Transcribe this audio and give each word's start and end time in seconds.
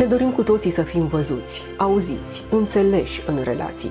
Ne 0.00 0.06
dorim 0.06 0.30
cu 0.30 0.42
toții 0.42 0.70
să 0.70 0.82
fim 0.82 1.06
văzuți, 1.06 1.66
auziți, 1.76 2.44
înțeleși 2.50 3.22
în 3.26 3.40
relații. 3.42 3.90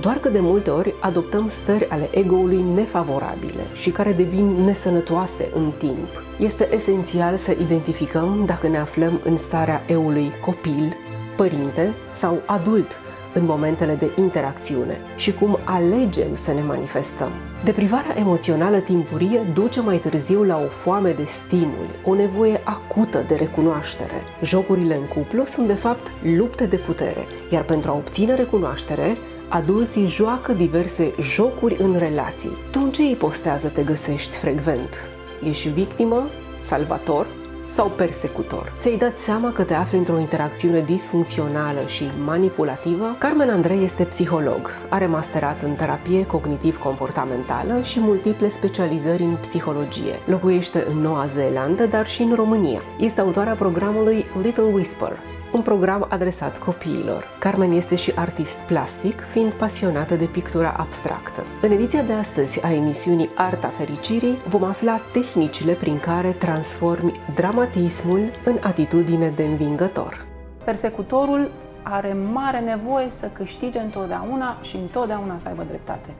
Doar 0.00 0.16
că 0.16 0.28
de 0.28 0.40
multe 0.40 0.70
ori 0.70 0.94
adoptăm 1.00 1.48
stări 1.48 1.88
ale 1.88 2.08
ego-ului 2.12 2.64
nefavorabile 2.74 3.62
și 3.74 3.90
care 3.90 4.12
devin 4.12 4.46
nesănătoase 4.46 5.50
în 5.54 5.72
timp. 5.78 6.22
Este 6.38 6.68
esențial 6.74 7.36
să 7.36 7.56
identificăm 7.60 8.42
dacă 8.46 8.68
ne 8.68 8.78
aflăm 8.78 9.20
în 9.24 9.36
starea 9.36 9.82
eului 9.86 10.32
copil, 10.44 10.96
părinte 11.36 11.94
sau 12.10 12.42
adult 12.46 13.00
în 13.34 13.44
momentele 13.44 13.94
de 13.94 14.12
interacțiune 14.16 15.00
și 15.16 15.32
cum 15.32 15.58
alegem 15.64 16.34
să 16.34 16.52
ne 16.52 16.62
manifestăm. 16.62 17.30
Deprivarea 17.64 18.18
emoțională 18.18 18.78
timpurie 18.78 19.40
duce 19.54 19.80
mai 19.80 19.98
târziu 19.98 20.42
la 20.42 20.56
o 20.58 20.68
foame 20.68 21.12
de 21.12 21.24
stimuli, 21.24 21.90
o 22.04 22.14
nevoie 22.14 22.60
acută 22.64 23.24
de 23.28 23.34
recunoaștere. 23.34 24.22
Jocurile 24.42 24.94
în 24.94 25.06
cuplu 25.06 25.44
sunt 25.44 25.66
de 25.66 25.74
fapt 25.74 26.12
lupte 26.36 26.64
de 26.66 26.76
putere, 26.76 27.26
iar 27.50 27.62
pentru 27.62 27.90
a 27.90 27.94
obține 27.94 28.34
recunoaștere, 28.34 29.16
adulții 29.48 30.06
joacă 30.06 30.52
diverse 30.52 31.12
jocuri 31.20 31.76
în 31.78 31.98
relații. 31.98 32.56
Tu 32.70 32.80
în 32.82 32.90
ce 32.90 33.10
ipostează 33.10 33.68
te 33.68 33.82
găsești 33.82 34.36
frecvent? 34.36 35.08
Ești 35.48 35.68
victimă? 35.68 36.26
Salvator? 36.58 37.26
Sau 37.74 37.88
persecutor. 37.88 38.72
Ți-ai 38.78 38.96
dat 38.96 39.18
seama 39.18 39.52
că 39.52 39.64
te 39.64 39.74
afli 39.74 39.98
într-o 39.98 40.18
interacțiune 40.18 40.80
disfuncțională 40.80 41.86
și 41.86 42.10
manipulativă? 42.24 43.16
Carmen 43.18 43.48
Andrei 43.50 43.84
este 43.84 44.04
psiholog, 44.04 44.70
are 44.88 45.06
masterat 45.06 45.62
în 45.62 45.74
terapie 45.74 46.24
cognitiv-comportamentală 46.26 47.80
și 47.82 48.00
multiple 48.00 48.48
specializări 48.48 49.22
în 49.22 49.36
psihologie. 49.40 50.14
Locuiește 50.26 50.84
în 50.90 50.98
Noua 50.98 51.26
Zeelandă, 51.26 51.86
dar 51.86 52.06
și 52.06 52.22
în 52.22 52.34
România. 52.34 52.80
Este 52.98 53.20
autoarea 53.20 53.54
programului 53.54 54.24
Little 54.42 54.62
Whisper, 54.72 55.18
un 55.54 55.62
program 55.62 56.06
adresat 56.08 56.58
copiilor. 56.58 57.24
Carmen 57.38 57.72
este 57.72 57.94
și 57.94 58.12
artist 58.14 58.56
plastic, 58.56 59.20
fiind 59.20 59.52
pasionată 59.52 60.14
de 60.14 60.24
pictura 60.24 60.74
abstractă. 60.76 61.42
În 61.62 61.70
ediția 61.70 62.02
de 62.02 62.12
astăzi 62.12 62.64
a 62.64 62.72
emisiunii 62.72 63.30
Arta 63.34 63.68
Fericirii 63.68 64.38
vom 64.48 64.64
afla 64.64 65.00
tehnicile 65.12 65.72
prin 65.72 65.98
care 65.98 66.30
transformi 66.30 67.12
dramatismul 67.34 68.30
în 68.44 68.58
atitudine 68.62 69.28
de 69.28 69.42
învingător. 69.42 70.26
Persecutorul 70.64 71.50
are 71.82 72.12
mare 72.32 72.58
nevoie 72.58 73.08
să 73.08 73.26
câștige 73.32 73.78
întotdeauna 73.78 74.58
și 74.62 74.76
întotdeauna 74.76 75.36
să 75.36 75.48
aibă 75.48 75.64
dreptate. 75.68 76.14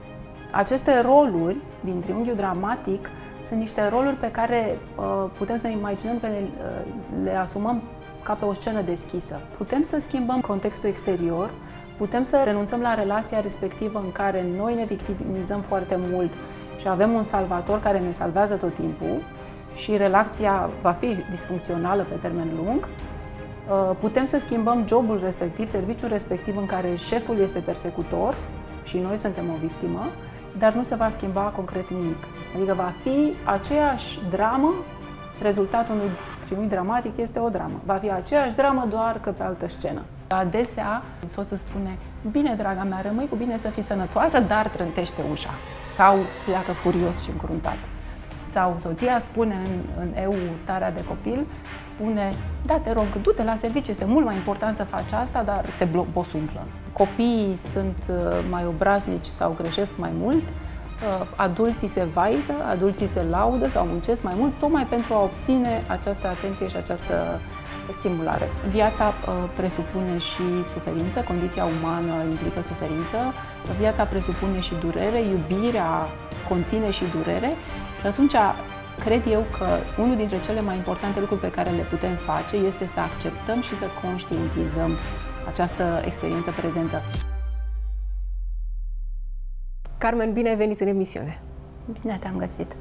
Aceste 0.50 1.00
roluri 1.00 1.56
din 1.80 2.00
triunghiul 2.00 2.36
dramatic 2.36 3.10
sunt 3.42 3.60
niște 3.60 3.88
roluri 3.88 4.16
pe 4.16 4.30
care 4.30 4.78
uh, 4.96 5.30
putem 5.38 5.56
să 5.56 5.66
ne 5.66 5.72
imaginăm 5.72 6.18
că 6.20 6.26
le, 6.26 6.42
uh, 6.42 7.24
le 7.24 7.36
asumăm 7.36 7.82
ca 8.24 8.32
pe 8.32 8.44
o 8.44 8.54
scenă 8.54 8.80
deschisă. 8.80 9.40
Putem 9.56 9.82
să 9.82 9.98
schimbăm 10.00 10.40
contextul 10.40 10.88
exterior, 10.88 11.50
putem 11.96 12.22
să 12.22 12.42
renunțăm 12.44 12.80
la 12.80 12.94
relația 12.94 13.40
respectivă 13.40 13.98
în 14.04 14.12
care 14.12 14.46
noi 14.56 14.74
ne 14.74 14.84
victimizăm 14.84 15.60
foarte 15.60 15.98
mult 16.10 16.32
și 16.78 16.88
avem 16.88 17.12
un 17.12 17.22
salvator 17.22 17.80
care 17.80 17.98
ne 17.98 18.10
salvează 18.10 18.54
tot 18.54 18.74
timpul 18.74 19.22
și 19.74 19.96
relația 19.96 20.70
va 20.82 20.90
fi 20.90 21.16
disfuncțională 21.30 22.06
pe 22.08 22.14
termen 22.14 22.48
lung. 22.56 22.88
Uh, 22.88 23.96
putem 24.00 24.24
să 24.24 24.38
schimbăm 24.38 24.84
jobul 24.88 25.20
respectiv, 25.22 25.68
serviciul 25.68 26.08
respectiv 26.08 26.56
în 26.56 26.66
care 26.66 26.94
șeful 26.94 27.38
este 27.38 27.58
persecutor 27.58 28.34
și 28.82 28.98
noi 28.98 29.16
suntem 29.16 29.44
o 29.54 29.56
victimă, 29.60 30.06
dar 30.58 30.72
nu 30.72 30.82
se 30.82 30.94
va 30.94 31.08
schimba 31.08 31.40
concret 31.40 31.90
nimic. 31.90 32.24
Adică 32.56 32.74
va 32.74 32.92
fi 33.02 33.34
aceeași 33.44 34.18
dramă 34.30 34.74
rezultatul 35.42 35.94
unui 35.94 36.10
triunghi 36.44 36.68
dramatic 36.68 37.16
este 37.16 37.38
o 37.38 37.48
dramă. 37.48 37.80
Va 37.84 37.94
fi 37.94 38.10
aceeași 38.10 38.54
dramă, 38.54 38.86
doar 38.90 39.20
că 39.20 39.30
pe 39.30 39.42
altă 39.42 39.68
scenă. 39.68 40.02
Adesea, 40.28 41.02
soțul 41.24 41.56
spune, 41.56 41.98
bine, 42.30 42.54
draga 42.54 42.82
mea, 42.82 43.00
rămâi 43.00 43.28
cu 43.28 43.36
bine 43.36 43.56
să 43.56 43.68
fii 43.68 43.82
sănătoasă, 43.82 44.40
dar 44.40 44.68
trântește 44.68 45.22
ușa. 45.30 45.50
Sau 45.96 46.16
pleacă 46.46 46.72
furios 46.72 47.22
și 47.22 47.30
încruntat. 47.30 47.78
Sau 48.52 48.76
soția 48.80 49.18
spune 49.18 49.54
în, 49.64 49.80
în 50.00 50.22
EU 50.22 50.34
starea 50.54 50.92
de 50.92 51.04
copil, 51.04 51.46
spune, 51.84 52.34
da, 52.66 52.78
te 52.78 52.92
rog, 52.92 53.06
du-te 53.22 53.42
la 53.42 53.54
serviciu, 53.54 53.90
este 53.90 54.04
mult 54.04 54.24
mai 54.24 54.34
important 54.34 54.76
să 54.76 54.84
faci 54.84 55.12
asta, 55.12 55.42
dar 55.42 55.64
se 55.76 55.88
bosunflă. 56.12 56.62
Copiii 56.92 57.56
sunt 57.72 57.96
uh, 58.08 58.16
mai 58.50 58.66
obraznici 58.66 59.26
sau 59.26 59.56
greșesc 59.58 59.96
mai 59.96 60.10
mult, 60.18 60.42
Uh, 60.42 60.63
adulții 61.36 61.88
se 61.88 62.04
vaită, 62.14 62.54
adulții 62.70 63.08
se 63.08 63.22
laudă 63.30 63.68
sau 63.68 63.86
muncesc 63.86 64.22
mai 64.22 64.34
mult, 64.36 64.52
tocmai 64.58 64.86
pentru 64.86 65.14
a 65.14 65.22
obține 65.22 65.82
această 65.86 66.26
atenție 66.28 66.68
și 66.68 66.76
această 66.76 67.40
stimulare. 67.92 68.48
Viața 68.70 69.06
uh, 69.06 69.32
presupune 69.56 70.18
și 70.18 70.64
suferință, 70.72 71.18
condiția 71.20 71.64
umană 71.64 72.14
implică 72.30 72.60
suferință, 72.62 73.18
viața 73.78 74.04
presupune 74.04 74.60
și 74.60 74.74
durere, 74.80 75.20
iubirea 75.22 75.90
conține 76.48 76.90
și 76.90 77.04
durere 77.16 77.50
și 78.00 78.06
atunci 78.06 78.34
cred 79.04 79.22
eu 79.30 79.44
că 79.58 79.66
unul 80.02 80.16
dintre 80.16 80.40
cele 80.40 80.60
mai 80.60 80.76
importante 80.76 81.20
lucruri 81.20 81.40
pe 81.40 81.50
care 81.50 81.70
le 81.70 81.86
putem 81.90 82.14
face 82.14 82.56
este 82.56 82.86
să 82.86 83.00
acceptăm 83.00 83.60
și 83.60 83.76
să 83.76 83.86
conștientizăm 84.02 84.90
această 85.48 86.02
experiență 86.04 86.50
prezentă. 86.50 87.02
Carmen, 90.04 90.32
bine 90.32 90.48
ai 90.48 90.56
venit 90.56 90.80
în 90.80 90.86
emisiune! 90.86 91.38
Bine 92.00 92.16
te-am 92.20 92.36
găsit! 92.36 92.72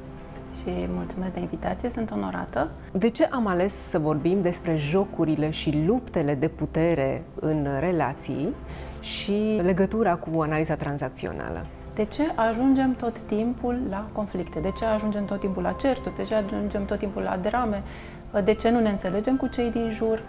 și 0.58 0.88
mulțumesc 0.88 1.32
de 1.32 1.40
invitație, 1.40 1.90
sunt 1.90 2.10
onorată. 2.10 2.70
De 2.92 3.10
ce 3.10 3.24
am 3.24 3.46
ales 3.46 3.74
să 3.88 3.98
vorbim 3.98 4.42
despre 4.42 4.76
jocurile 4.76 5.50
și 5.50 5.82
luptele 5.86 6.34
de 6.34 6.48
putere 6.48 7.22
în 7.34 7.66
relații 7.78 8.54
și 9.00 9.60
legătura 9.62 10.14
cu 10.14 10.40
analiza 10.40 10.74
tranzacțională? 10.74 11.66
De 11.94 12.04
ce 12.04 12.22
ajungem 12.34 12.94
tot 12.94 13.18
timpul 13.18 13.80
la 13.90 14.08
conflicte? 14.12 14.60
De 14.60 14.70
ce 14.70 14.84
ajungem 14.84 15.24
tot 15.24 15.40
timpul 15.40 15.62
la 15.62 15.72
certuri? 15.72 16.16
De 16.16 16.24
ce 16.24 16.34
ajungem 16.34 16.84
tot 16.84 16.98
timpul 16.98 17.22
la 17.22 17.36
drame? 17.36 17.82
De 18.44 18.54
ce 18.54 18.70
nu 18.70 18.80
ne 18.80 18.88
înțelegem 18.88 19.36
cu 19.36 19.46
cei 19.46 19.70
din 19.70 19.90
jur? 19.90 20.22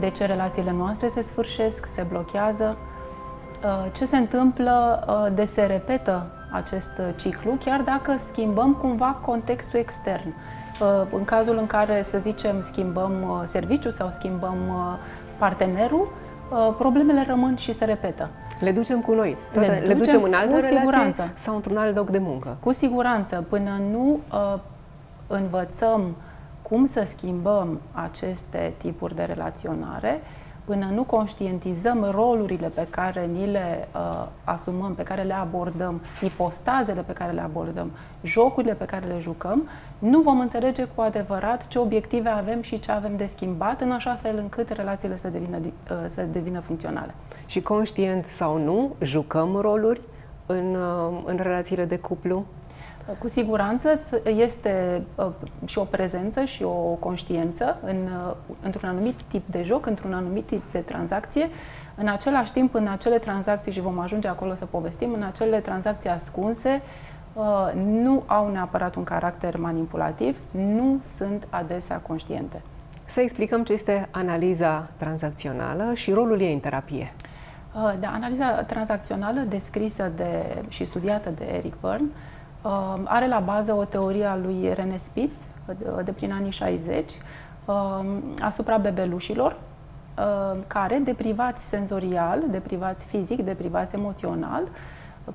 De 0.00 0.10
ce 0.10 0.26
relațiile 0.26 0.72
noastre 0.72 1.08
se 1.08 1.20
sfârșesc, 1.20 1.86
se 1.86 2.02
blochează? 2.08 2.76
Uh, 3.64 3.86
ce 3.92 4.04
se 4.04 4.16
întâmplă 4.16 5.04
uh, 5.08 5.34
de 5.34 5.44
se 5.44 5.62
repetă 5.62 6.26
acest 6.50 6.90
uh, 6.98 7.06
ciclu, 7.16 7.58
chiar 7.64 7.80
dacă 7.80 8.14
schimbăm 8.18 8.74
cumva 8.74 9.18
contextul 9.22 9.78
extern. 9.78 10.34
În 11.12 11.24
cazul 11.24 11.58
în 11.58 11.66
care, 11.66 12.02
să 12.02 12.18
zicem, 12.18 12.60
schimbăm 12.60 13.42
serviciul 13.46 13.90
sau 13.90 14.08
schimbăm 14.10 14.56
partenerul, 15.38 16.12
problemele 16.78 17.24
rămân 17.28 17.56
și 17.56 17.72
se 17.72 17.84
repetă. 17.84 18.28
Le 18.60 18.72
ducem 18.72 19.00
cu 19.00 19.12
noi. 19.14 19.36
Toate, 19.52 19.68
le, 19.68 19.74
ducem 19.78 19.88
le 19.88 19.94
ducem 19.94 20.22
în 20.22 20.32
altă 20.32 20.54
cu 20.54 20.60
siguranță. 20.60 21.30
sau 21.34 21.54
într-un 21.54 21.76
alt 21.76 21.96
loc 21.96 22.10
de 22.10 22.18
muncă. 22.18 22.56
Cu 22.60 22.72
siguranță. 22.72 23.44
Până 23.48 23.80
nu 23.90 24.20
uh, 24.32 24.58
învățăm 25.26 26.16
cum 26.62 26.86
să 26.86 27.02
schimbăm 27.06 27.80
aceste 27.92 28.72
tipuri 28.78 29.14
de 29.14 29.22
relaționare, 29.22 30.20
uh, 30.22 30.39
până 30.70 30.90
nu 30.94 31.02
conștientizăm 31.02 32.08
rolurile 32.10 32.68
pe 32.68 32.86
care 32.90 33.26
ni 33.26 33.50
le 33.50 33.88
uh, 33.94 34.26
asumăm, 34.44 34.94
pe 34.94 35.02
care 35.02 35.22
le 35.22 35.34
abordăm, 35.34 36.00
ipostazele 36.22 37.00
pe 37.00 37.12
care 37.12 37.32
le 37.32 37.40
abordăm, 37.40 37.90
jocurile 38.22 38.74
pe 38.74 38.84
care 38.84 39.06
le 39.06 39.18
jucăm, 39.20 39.68
nu 39.98 40.20
vom 40.20 40.40
înțelege 40.40 40.84
cu 40.84 41.00
adevărat 41.00 41.68
ce 41.68 41.78
obiective 41.78 42.28
avem 42.28 42.62
și 42.62 42.80
ce 42.80 42.92
avem 42.92 43.16
de 43.16 43.26
schimbat, 43.26 43.80
în 43.80 43.90
așa 43.90 44.14
fel 44.14 44.36
încât 44.36 44.68
relațiile 44.68 45.16
să 45.16 45.28
devină, 45.28 45.58
uh, 45.60 45.96
să 46.08 46.22
devină 46.22 46.60
funcționale. 46.60 47.14
Și 47.46 47.60
conștient 47.60 48.24
sau 48.24 48.60
nu, 48.60 48.94
jucăm 49.02 49.56
roluri 49.60 50.00
în, 50.46 50.74
uh, 50.74 51.22
în 51.24 51.36
relațiile 51.42 51.84
de 51.84 51.98
cuplu? 51.98 52.46
Cu 53.18 53.28
siguranță 53.28 54.00
este 54.24 55.02
uh, 55.14 55.26
și 55.64 55.78
o 55.78 55.84
prezență 55.84 56.44
și 56.44 56.62
o 56.62 56.96
conștiență 56.98 57.78
în, 57.84 57.96
uh, 57.96 58.34
într-un 58.62 58.88
anumit 58.88 59.14
tip 59.28 59.42
de 59.50 59.62
joc, 59.62 59.86
într-un 59.86 60.12
anumit 60.12 60.46
tip 60.46 60.62
de 60.72 60.78
tranzacție. 60.78 61.48
În 61.94 62.08
același 62.08 62.52
timp, 62.52 62.74
în 62.74 62.86
acele 62.86 63.18
tranzacții, 63.18 63.72
și 63.72 63.80
vom 63.80 63.98
ajunge 63.98 64.28
acolo 64.28 64.54
să 64.54 64.64
povestim, 64.64 65.12
în 65.12 65.22
acele 65.22 65.60
tranzacții 65.60 66.10
ascunse, 66.10 66.82
uh, 67.32 67.44
nu 67.74 68.22
au 68.26 68.50
neapărat 68.50 68.94
un 68.94 69.04
caracter 69.04 69.56
manipulativ, 69.56 70.38
nu 70.50 70.98
sunt 71.16 71.46
adesea 71.50 71.96
conștiente. 71.96 72.62
Să 73.04 73.20
explicăm 73.20 73.64
ce 73.64 73.72
este 73.72 74.08
analiza 74.10 74.88
tranzacțională 74.96 75.94
și 75.94 76.12
rolul 76.12 76.40
ei 76.40 76.52
în 76.52 76.60
terapie. 76.60 77.12
Da, 78.00 78.08
analiza 78.08 78.50
tranzacțională 78.50 79.40
descrisă 79.40 80.12
de, 80.16 80.62
și 80.68 80.84
studiată 80.84 81.30
de 81.30 81.44
Eric 81.44 81.74
Byrne 81.80 82.08
Uh, 82.08 82.29
are 83.04 83.28
la 83.28 83.38
bază 83.38 83.72
o 83.72 83.84
teorie 83.84 84.24
a 84.24 84.36
lui 84.36 84.74
René 84.74 84.96
Spitz, 84.96 85.36
uh, 85.66 86.04
de 86.04 86.12
prin 86.12 86.32
anii 86.32 86.50
60, 86.50 87.10
uh, 87.64 87.74
asupra 88.40 88.76
bebelușilor, 88.76 89.56
care, 90.66 91.00
deprivați 91.04 91.68
senzorial, 91.68 92.42
deprivați 92.50 93.06
fizic, 93.06 93.42
deprivați 93.44 93.94
emoțional, 93.94 94.62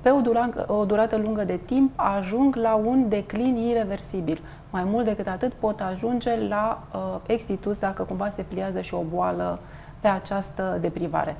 pe 0.00 0.10
o, 0.10 0.20
durată, 0.20 0.64
o 0.68 0.84
durată 0.84 1.16
lungă 1.16 1.44
de 1.44 1.60
timp 1.64 1.92
ajung 1.94 2.56
la 2.56 2.74
un 2.74 3.08
declin 3.08 3.56
irreversibil. 3.56 4.40
Mai 4.70 4.84
mult 4.84 5.04
decât 5.04 5.26
atât 5.26 5.52
pot 5.52 5.80
ajunge 5.80 6.46
la 6.48 6.82
uh, 6.92 7.00
exitus 7.26 7.78
dacă 7.78 8.02
cumva 8.02 8.28
se 8.28 8.42
pliază 8.42 8.80
și 8.80 8.94
o 8.94 9.02
boală 9.14 9.58
pe 10.00 10.08
această 10.08 10.78
deprivare. 10.80 11.36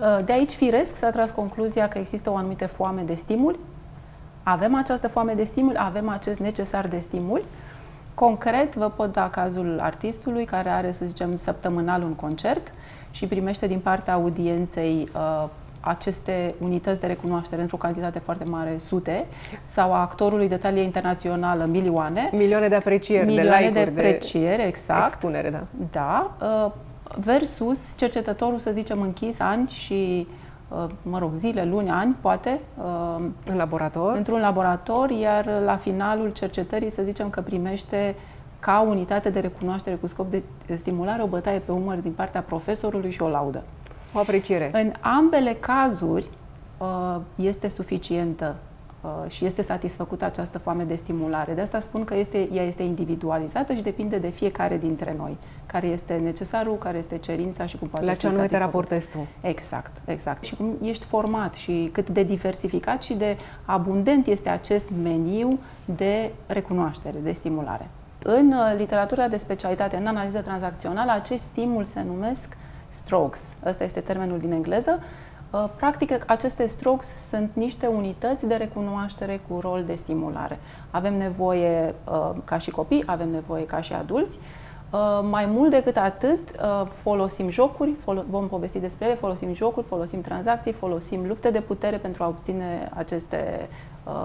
Uh, 0.00 0.24
de 0.24 0.32
aici, 0.32 0.52
firesc, 0.52 0.94
s-a 0.94 1.10
tras 1.10 1.30
concluzia 1.30 1.88
că 1.88 1.98
există 1.98 2.30
o 2.30 2.36
anumită 2.36 2.66
foame 2.66 3.02
de 3.02 3.14
stimul. 3.14 3.58
Avem 4.42 4.74
această 4.74 5.08
foame 5.08 5.32
de 5.32 5.44
stimul, 5.44 5.76
avem 5.76 6.08
acest 6.08 6.38
necesar 6.38 6.88
de 6.88 6.98
stimul. 6.98 7.44
Concret, 8.14 8.74
vă 8.74 8.90
pot 8.90 9.12
da 9.12 9.28
cazul 9.30 9.78
artistului 9.80 10.44
care 10.44 10.68
are, 10.68 10.90
să 10.90 11.04
zicem, 11.04 11.36
săptămânal 11.36 12.02
un 12.02 12.14
concert 12.14 12.72
și 13.10 13.26
primește 13.26 13.66
din 13.66 13.78
partea 13.78 14.12
audienței 14.12 15.08
uh, 15.14 15.48
aceste 15.80 16.54
unități 16.60 17.00
de 17.00 17.06
recunoaștere 17.06 17.60
într-o 17.60 17.76
cantitate 17.76 18.18
foarte 18.18 18.44
mare, 18.44 18.76
sute, 18.78 19.26
sau 19.62 19.92
a 19.92 20.00
actorului 20.00 20.48
de 20.48 20.56
talie 20.56 20.82
internațională, 20.82 21.64
milioane. 21.64 22.30
Milioane 22.32 22.68
de 22.68 22.74
aprecieri, 22.74 23.26
milioane 23.26 23.70
de 23.70 23.80
like 23.80 23.90
de 23.90 24.00
aprecieri, 24.00 24.62
exact. 24.62 25.06
Expunere, 25.06 25.50
da. 25.50 25.64
Da, 25.90 26.36
uh, 26.46 26.72
versus 27.24 27.96
cercetătorul, 27.96 28.58
să 28.58 28.70
zicem, 28.72 29.00
închis 29.00 29.40
ani 29.40 29.68
și 29.68 30.26
uh, 30.30 30.37
mă 31.02 31.18
rog, 31.18 31.34
zile, 31.34 31.64
luni, 31.64 31.90
ani, 31.90 32.16
poate. 32.20 32.60
Uh, 32.76 33.24
în 33.46 33.56
laborator? 33.56 34.16
Într-un 34.16 34.40
laborator, 34.40 35.10
iar 35.10 35.60
la 35.64 35.76
finalul 35.76 36.32
cercetării, 36.32 36.90
să 36.90 37.02
zicem 37.02 37.30
că 37.30 37.40
primește 37.40 38.14
ca 38.58 38.80
unitate 38.80 39.30
de 39.30 39.40
recunoaștere 39.40 39.96
cu 39.96 40.06
scop 40.06 40.30
de 40.30 40.42
stimulare 40.74 41.22
o 41.22 41.26
bătaie 41.26 41.58
pe 41.58 41.72
umăr 41.72 41.96
din 41.96 42.12
partea 42.12 42.40
profesorului 42.40 43.10
și 43.10 43.22
o 43.22 43.28
laudă. 43.28 43.62
O 44.12 44.18
apreciere. 44.18 44.70
În 44.72 44.92
ambele 45.00 45.56
cazuri 45.60 46.26
uh, 46.78 47.16
este 47.34 47.68
suficientă 47.68 48.56
uh, 48.58 48.67
și 49.28 49.44
este 49.44 49.62
satisfăcută 49.62 50.24
această 50.24 50.58
foame 50.58 50.84
de 50.84 50.94
stimulare. 50.94 51.52
De 51.52 51.60
asta 51.60 51.80
spun 51.80 52.04
că 52.04 52.14
este, 52.14 52.48
ea 52.52 52.62
este 52.62 52.82
individualizată 52.82 53.72
și 53.72 53.82
depinde 53.82 54.16
de 54.16 54.28
fiecare 54.28 54.76
dintre 54.76 55.14
noi, 55.18 55.36
care 55.66 55.86
este 55.86 56.14
necesarul, 56.14 56.76
care 56.76 56.98
este 56.98 57.18
cerința 57.18 57.66
și 57.66 57.78
cum 57.78 57.88
poate 57.88 58.06
La 58.06 58.14
ce 58.14 58.26
anume 58.26 58.46
te 58.46 58.58
raportezi 58.58 59.10
tu. 59.10 59.26
Exact, 59.40 59.92
exact. 60.04 60.44
Și 60.44 60.56
cum 60.56 60.76
ești 60.82 61.04
format 61.04 61.54
și 61.54 61.88
cât 61.92 62.08
de 62.08 62.22
diversificat 62.22 63.02
și 63.02 63.14
de 63.14 63.36
abundent 63.64 64.26
este 64.26 64.48
acest 64.48 64.88
meniu 65.02 65.58
de 65.84 66.30
recunoaștere, 66.46 67.18
de 67.22 67.32
stimulare. 67.32 67.88
În 68.22 68.52
uh, 68.52 68.74
literatura 68.76 69.28
de 69.28 69.36
specialitate, 69.36 69.96
în 69.96 70.06
analiză 70.06 70.40
tranzacțională, 70.40 71.12
acest 71.12 71.44
stimul 71.44 71.84
se 71.84 72.02
numesc 72.02 72.56
strokes. 72.88 73.56
Ăsta 73.64 73.84
este 73.84 74.00
termenul 74.00 74.38
din 74.38 74.52
engleză. 74.52 75.02
Uh, 75.50 75.64
practic, 75.76 76.30
aceste 76.30 76.66
strokes 76.66 77.28
sunt 77.28 77.50
niște 77.52 77.86
unități 77.86 78.46
de 78.46 78.54
recunoaștere 78.54 79.40
cu 79.48 79.60
rol 79.60 79.82
de 79.86 79.94
stimulare. 79.94 80.58
Avem 80.90 81.16
nevoie 81.16 81.94
uh, 82.04 82.30
ca 82.44 82.58
și 82.58 82.70
copii, 82.70 83.02
avem 83.06 83.30
nevoie 83.30 83.66
ca 83.66 83.80
și 83.80 83.92
adulți. 83.92 84.38
Uh, 84.90 84.98
mai 85.30 85.46
mult 85.46 85.70
decât 85.70 85.96
atât, 85.96 86.38
folosim 86.88 87.50
jocuri, 87.50 87.96
vom 88.30 88.48
povesti 88.48 88.78
despre 88.78 89.06
ele, 89.06 89.14
folosim 89.14 89.54
jocuri, 89.54 89.86
folosim 89.86 90.20
tranzacții, 90.20 90.72
folosim 90.72 91.26
lupte 91.26 91.50
de 91.50 91.60
putere 91.60 91.96
pentru 91.96 92.22
a 92.22 92.26
obține 92.26 92.90
aceste 92.94 93.68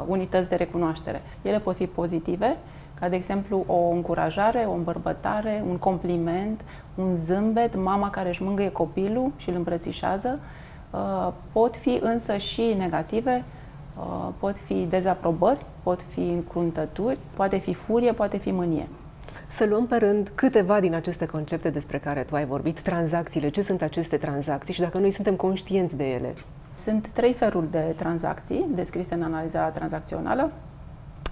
unități 0.05 0.49
de 0.49 0.55
recunoaștere. 0.55 1.21
Ele 1.41 1.59
pot 1.59 1.75
fi 1.75 1.87
pozitive, 1.87 2.57
ca 2.99 3.09
de 3.09 3.15
exemplu 3.15 3.63
o 3.67 3.89
încurajare, 3.89 4.65
o 4.69 4.73
îmbărbătare, 4.73 5.63
un 5.69 5.77
compliment, 5.77 6.61
un 6.95 7.15
zâmbet, 7.15 7.75
mama 7.75 8.09
care 8.09 8.29
își 8.29 8.43
mângâie 8.43 8.71
copilul 8.71 9.31
și 9.37 9.49
îl 9.49 9.55
îmbrățișează, 9.55 10.39
uh, 10.41 10.62
pot 11.51 11.75
fi 11.75 11.99
însă 12.01 12.37
și 12.37 12.75
negative, 12.77 13.43
uh, 13.97 14.29
pot 14.39 14.57
fi 14.57 14.85
dezaprobări, 14.89 15.65
pot 15.83 16.01
fi 16.01 16.19
încruntături, 16.19 17.17
poate 17.33 17.57
fi 17.57 17.73
furie, 17.73 18.11
poate 18.11 18.37
fi 18.37 18.51
mânie. 18.51 18.87
Să 19.47 19.65
luăm 19.65 19.87
pe 19.87 19.95
rând 19.95 20.31
câteva 20.35 20.79
din 20.79 20.93
aceste 20.93 21.25
concepte 21.25 21.69
despre 21.69 21.97
care 21.97 22.21
tu 22.21 22.35
ai 22.35 22.45
vorbit, 22.45 22.79
tranzacțiile, 22.79 23.49
ce 23.49 23.61
sunt 23.61 23.81
aceste 23.81 24.17
tranzacții 24.17 24.73
și 24.73 24.79
dacă 24.79 24.97
noi 24.97 25.11
suntem 25.11 25.35
conștienți 25.35 25.95
de 25.95 26.09
ele. 26.09 26.33
Sunt 26.77 27.07
trei 27.07 27.33
feluri 27.33 27.71
de 27.71 27.93
tranzacții 27.97 28.65
descrise 28.75 29.13
în 29.13 29.23
analiza 29.23 29.67
tranzacțională. 29.67 30.51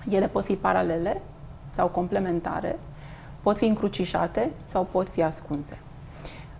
Ele 0.10 0.28
pot 0.28 0.44
fi 0.44 0.56
paralele, 0.56 1.22
sau 1.70 1.88
complementare, 1.88 2.80
pot 3.42 3.58
fi 3.58 3.66
încrucișate 3.66 4.50
sau 4.66 4.88
pot 4.92 5.10
fi 5.10 5.24
ascunse. 5.24 5.78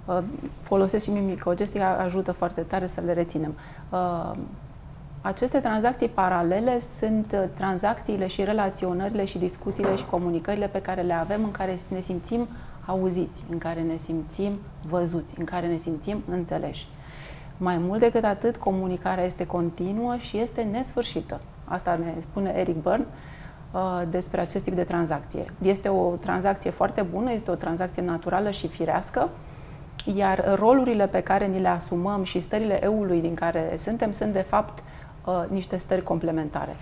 Uh, 0.06 0.18
folosesc 0.62 1.04
și 1.04 1.10
mimicogestica, 1.10 1.98
ajută 1.98 2.32
foarte 2.32 2.62
tare 2.62 2.88
să 2.88 3.02
le 3.06 3.14
reținem. 3.14 3.54
Uh, 3.90 4.32
aceste 5.22 5.60
tranzacții 5.60 6.08
paralele 6.08 6.80
sunt 6.80 7.32
uh, 7.34 7.44
tranzacțiile 7.58 8.28
și 8.28 8.44
relaționările 8.44 9.26
și 9.26 9.38
discuțiile 9.38 9.96
și 9.96 10.06
comunicările 10.06 10.68
pe 10.68 10.82
care 10.82 11.02
le 11.02 11.14
avem 11.14 11.44
în 11.44 11.52
care 11.52 11.78
ne 11.88 12.00
simțim 12.00 12.48
auziți, 12.86 13.44
în 13.50 13.58
care 13.58 13.82
ne 13.82 13.98
simțim 13.98 14.60
văzuți, 14.90 15.34
în 15.40 15.46
care 15.46 15.68
ne 15.68 15.78
simțim 15.78 16.24
înțeleși. 16.30 16.88
Mai 17.58 17.78
mult 17.78 18.00
decât 18.00 18.24
atât, 18.24 18.58
comunicarea 18.58 19.26
este 19.26 19.46
continuă 19.46 20.16
și 20.18 20.38
este 20.38 20.62
nesfârșită. 20.62 21.42
Asta 21.66 21.96
ne 21.96 22.14
spune 22.20 22.54
Eric 22.56 22.82
Byrne, 22.82 23.06
Uh, 23.72 24.02
despre 24.10 24.42
acest 24.42 24.64
tip 24.64 24.74
de 24.74 24.84
tranzacție. 24.84 25.46
Este 25.62 25.90
o 25.90 26.16
tranzacție 26.16 26.70
foarte 26.70 27.02
bună, 27.02 27.32
este 27.32 27.52
o 27.52 27.56
tranzacție 27.56 28.02
naturală 28.02 28.52
și 28.52 28.68
firească, 28.68 29.30
iar 30.16 30.56
rolurile 30.58 31.08
pe 31.08 31.22
care 31.22 31.46
ni 31.46 31.60
le 31.60 31.68
asumăm 31.68 32.24
și 32.24 32.40
stările 32.40 32.84
eului 32.84 33.22
din 33.22 33.34
care 33.34 33.74
suntem 33.78 34.12
sunt 34.12 34.34
de 34.34 34.46
fapt 34.50 34.84
uh, 35.26 35.44
niște 35.48 35.78
stări 35.78 36.04
complementare. 36.04 36.76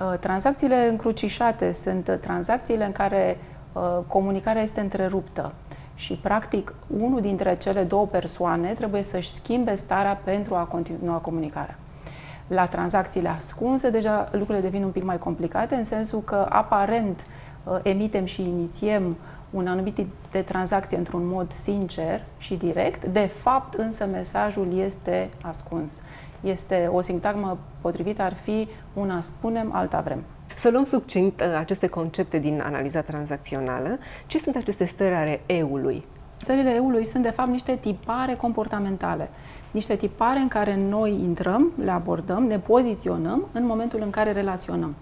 Uh, 0.00 0.18
tranzacțiile 0.18 0.88
încrucișate 0.88 1.72
sunt 1.72 2.18
tranzacțiile 2.20 2.84
în 2.84 2.92
care 2.92 3.38
comunicarea 4.06 4.62
este 4.62 4.80
întreruptă 4.80 5.52
și 5.94 6.14
practic 6.14 6.74
unul 7.00 7.20
dintre 7.20 7.56
cele 7.56 7.82
două 7.82 8.06
persoane 8.06 8.72
trebuie 8.72 9.02
să-și 9.02 9.30
schimbe 9.30 9.74
starea 9.74 10.20
pentru 10.24 10.54
a 10.54 10.62
continua 10.62 11.16
comunicarea. 11.16 11.78
La 12.46 12.66
tranzacțiile 12.66 13.28
ascunse, 13.28 13.90
deja 13.90 14.28
lucrurile 14.32 14.60
devin 14.60 14.82
un 14.82 14.90
pic 14.90 15.04
mai 15.04 15.18
complicate, 15.18 15.74
în 15.74 15.84
sensul 15.84 16.20
că 16.20 16.46
aparent 16.48 17.26
uh, 17.64 17.78
emitem 17.82 18.24
și 18.24 18.42
inițiem 18.42 19.16
un 19.50 19.66
anumit 19.66 19.94
tip 19.94 20.08
de 20.30 20.42
tranzacție 20.42 20.96
într-un 20.96 21.26
mod 21.26 21.52
sincer 21.52 22.22
și 22.38 22.54
direct, 22.54 23.04
de 23.04 23.26
fapt 23.26 23.74
însă 23.74 24.06
mesajul 24.06 24.78
este 24.78 25.28
ascuns. 25.42 25.92
Este 26.40 26.90
o 26.92 27.00
sintagmă 27.00 27.58
potrivită 27.80 28.22
ar 28.22 28.34
fi 28.34 28.68
una 28.94 29.20
spunem, 29.20 29.72
alta 29.72 30.00
vrem. 30.00 30.22
Să 30.56 30.70
luăm 30.70 30.84
succint 30.84 31.40
uh, 31.40 31.56
aceste 31.58 31.86
concepte 31.86 32.38
din 32.38 32.62
analiza 32.64 33.00
tranzacțională. 33.00 33.98
Ce 34.26 34.38
sunt 34.38 34.56
aceste 34.56 34.84
stări 34.84 35.14
ale 35.14 35.40
eului? 35.46 36.04
Stările 36.36 36.74
eului 36.74 37.04
sunt 37.04 37.22
de 37.22 37.30
fapt 37.30 37.48
niște 37.48 37.76
tipare 37.80 38.34
comportamentale 38.34 39.30
niște 39.70 39.96
tipare 39.96 40.38
în 40.38 40.48
care 40.48 40.76
noi 40.76 41.10
intrăm, 41.10 41.72
le 41.84 41.90
abordăm, 41.90 42.42
ne 42.42 42.58
poziționăm 42.58 43.46
în 43.52 43.66
momentul 43.66 44.00
în 44.02 44.10
care 44.10 44.32
relaționăm. 44.32 44.94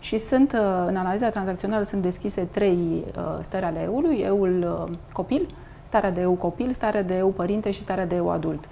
Și 0.00 0.18
sunt, 0.18 0.52
uh, 0.52 0.84
în 0.86 0.96
analiza 0.96 1.28
tranzacțională 1.28 1.84
sunt 1.84 2.02
deschise 2.02 2.48
trei 2.50 3.04
uh, 3.16 3.22
stări 3.40 3.64
ale 3.64 3.80
eului, 3.82 4.18
eul 4.18 4.86
uh, 4.88 4.96
copil, 5.12 5.46
starea 5.86 6.10
de 6.10 6.20
eu 6.20 6.32
copil, 6.32 6.72
starea 6.72 7.02
de 7.02 7.16
eu 7.16 7.28
părinte 7.28 7.70
și 7.70 7.80
starea 7.80 8.06
de 8.06 8.14
eu 8.14 8.30
adult. 8.30 8.64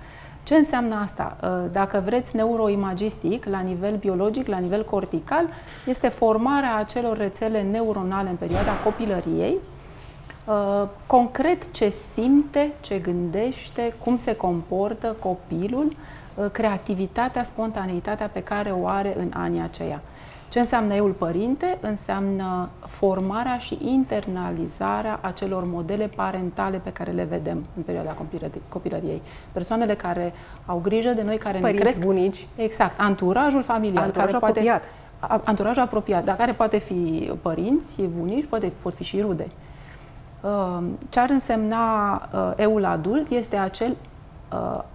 Ce 0.42 0.54
înseamnă 0.54 0.94
asta? 0.94 1.36
Dacă 1.72 2.02
vreți 2.04 2.36
neuroimagistic, 2.36 3.44
la 3.44 3.60
nivel 3.60 3.96
biologic, 3.96 4.46
la 4.46 4.58
nivel 4.58 4.84
cortical, 4.84 5.44
este 5.86 6.08
formarea 6.08 6.76
acelor 6.76 7.16
rețele 7.16 7.62
neuronale 7.62 8.28
în 8.28 8.36
perioada 8.36 8.72
copilăriei, 8.84 9.56
Uh, 10.46 10.88
concret 11.06 11.72
ce 11.72 11.88
simte, 11.88 12.72
ce 12.80 12.98
gândește, 12.98 13.94
cum 14.04 14.16
se 14.16 14.36
comportă 14.36 15.16
copilul, 15.18 15.96
uh, 16.34 16.50
creativitatea, 16.52 17.42
spontaneitatea 17.42 18.26
pe 18.28 18.42
care 18.42 18.70
o 18.70 18.86
are 18.86 19.14
în 19.18 19.30
anii 19.34 19.60
aceia. 19.60 20.02
Ce 20.56 20.62
înseamnă 20.62 20.94
eul 20.94 21.10
părinte? 21.10 21.78
Înseamnă 21.80 22.68
formarea 22.86 23.58
și 23.58 23.78
internalizarea 23.84 25.18
acelor 25.22 25.64
modele 25.64 26.06
parentale 26.06 26.80
pe 26.84 26.92
care 26.92 27.10
le 27.10 27.22
vedem 27.22 27.64
în 27.76 27.82
perioada 27.82 28.16
copilăriei. 28.68 29.22
Persoanele 29.52 29.94
care 29.94 30.32
au 30.66 30.80
grijă 30.82 31.10
de 31.10 31.22
noi, 31.22 31.38
care 31.38 31.58
Părinți, 31.58 31.82
ne 31.82 31.88
cresc. 31.90 32.04
bunici. 32.04 32.46
Exact. 32.56 33.00
Anturajul 33.00 33.62
familial. 33.62 34.02
Anturajul 34.02 34.38
care 34.38 34.50
apropiat. 34.50 34.88
Poate, 35.20 35.42
anturajul 35.44 35.82
apropiat, 35.82 36.24
dar 36.24 36.36
care 36.36 36.52
poate 36.52 36.78
fi 36.78 37.30
părinți, 37.42 38.02
bunici, 38.02 38.46
poate, 38.48 38.72
pot 38.82 38.94
fi 38.94 39.04
și 39.04 39.20
rude. 39.20 39.46
Uh, 40.40 40.84
ce 41.08 41.20
ar 41.20 41.30
însemna 41.30 42.12
uh, 42.32 42.52
eul 42.56 42.84
adult 42.84 43.30
este 43.30 43.56
acel 43.56 43.90
uh, 43.90 43.96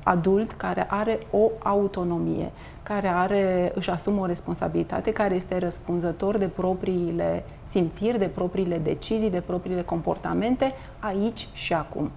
adult 0.04 0.52
care 0.52 0.88
are 0.90 1.20
o 1.32 1.50
autonomie, 1.64 2.52
care 2.84 3.08
are, 3.08 3.72
își 3.76 3.90
asumă 3.90 4.22
o 4.22 4.26
responsabilitate, 4.26 5.14
care 5.14 5.36
este 5.36 5.58
răspunzător 5.58 6.38
de 6.38 6.48
propriile 6.48 7.44
simțiri, 7.66 8.20
de 8.20 8.26
propriile 8.26 8.78
decizii, 8.78 9.30
de 9.30 9.42
propriile 9.42 9.82
comportamente, 9.82 10.74
aici 11.00 11.48
și 11.54 11.74
acum. 11.74 12.12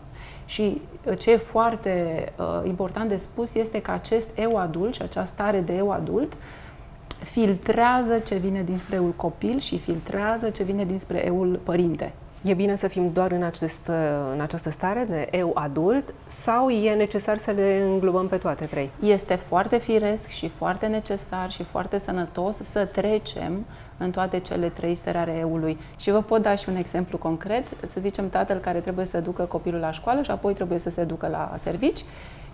Și 0.46 0.80
ce 1.18 1.30
e 1.30 1.36
foarte 1.36 2.24
uh, 2.38 2.46
important 2.66 3.08
de 3.08 3.16
spus 3.16 3.54
este 3.54 3.80
că 3.80 3.90
acest 3.90 4.38
eu 4.38 4.56
adult 4.56 4.94
și 4.94 5.02
această 5.02 5.34
stare 5.34 5.60
de 5.60 5.74
eu 5.74 5.90
adult 5.90 6.32
filtrează 7.22 8.18
ce 8.18 8.34
vine 8.36 8.62
dinspre 8.62 8.96
eul 8.96 9.12
copil 9.16 9.58
și 9.58 9.78
filtrează 9.78 10.50
ce 10.50 10.62
vine 10.62 10.84
dinspre 10.84 11.26
eul 11.26 11.60
părinte. 11.62 12.12
E 12.46 12.54
bine 12.54 12.76
să 12.76 12.88
fim 12.88 13.12
doar 13.12 13.32
în, 13.32 13.42
acest, 13.42 13.90
în 14.32 14.40
această 14.40 14.70
stare 14.70 15.06
de 15.08 15.28
eu 15.38 15.50
adult 15.54 16.14
sau 16.26 16.68
e 16.68 16.94
necesar 16.94 17.36
să 17.36 17.50
le 17.50 17.82
înglobăm 17.90 18.28
pe 18.28 18.36
toate 18.36 18.64
trei? 18.64 18.90
Este 19.04 19.34
foarte 19.34 19.78
firesc 19.78 20.28
și 20.28 20.48
foarte 20.48 20.86
necesar 20.86 21.50
și 21.50 21.62
foarte 21.62 21.98
sănătos 21.98 22.56
să 22.56 22.84
trecem 22.84 23.64
în 23.96 24.10
toate 24.10 24.38
cele 24.38 24.68
trei 24.68 24.94
stări 24.94 25.16
ale 25.16 25.36
eului. 25.38 25.78
Și 25.96 26.10
vă 26.10 26.22
pot 26.22 26.42
da 26.42 26.54
și 26.54 26.68
un 26.68 26.76
exemplu 26.76 27.18
concret. 27.18 27.66
Să 27.92 28.00
zicem 28.00 28.28
tatăl 28.28 28.58
care 28.58 28.78
trebuie 28.78 29.06
să 29.06 29.20
ducă 29.20 29.42
copilul 29.42 29.80
la 29.80 29.90
școală 29.90 30.22
și 30.22 30.30
apoi 30.30 30.54
trebuie 30.54 30.78
să 30.78 30.90
se 30.90 31.04
ducă 31.04 31.28
la 31.28 31.54
servici 31.58 32.04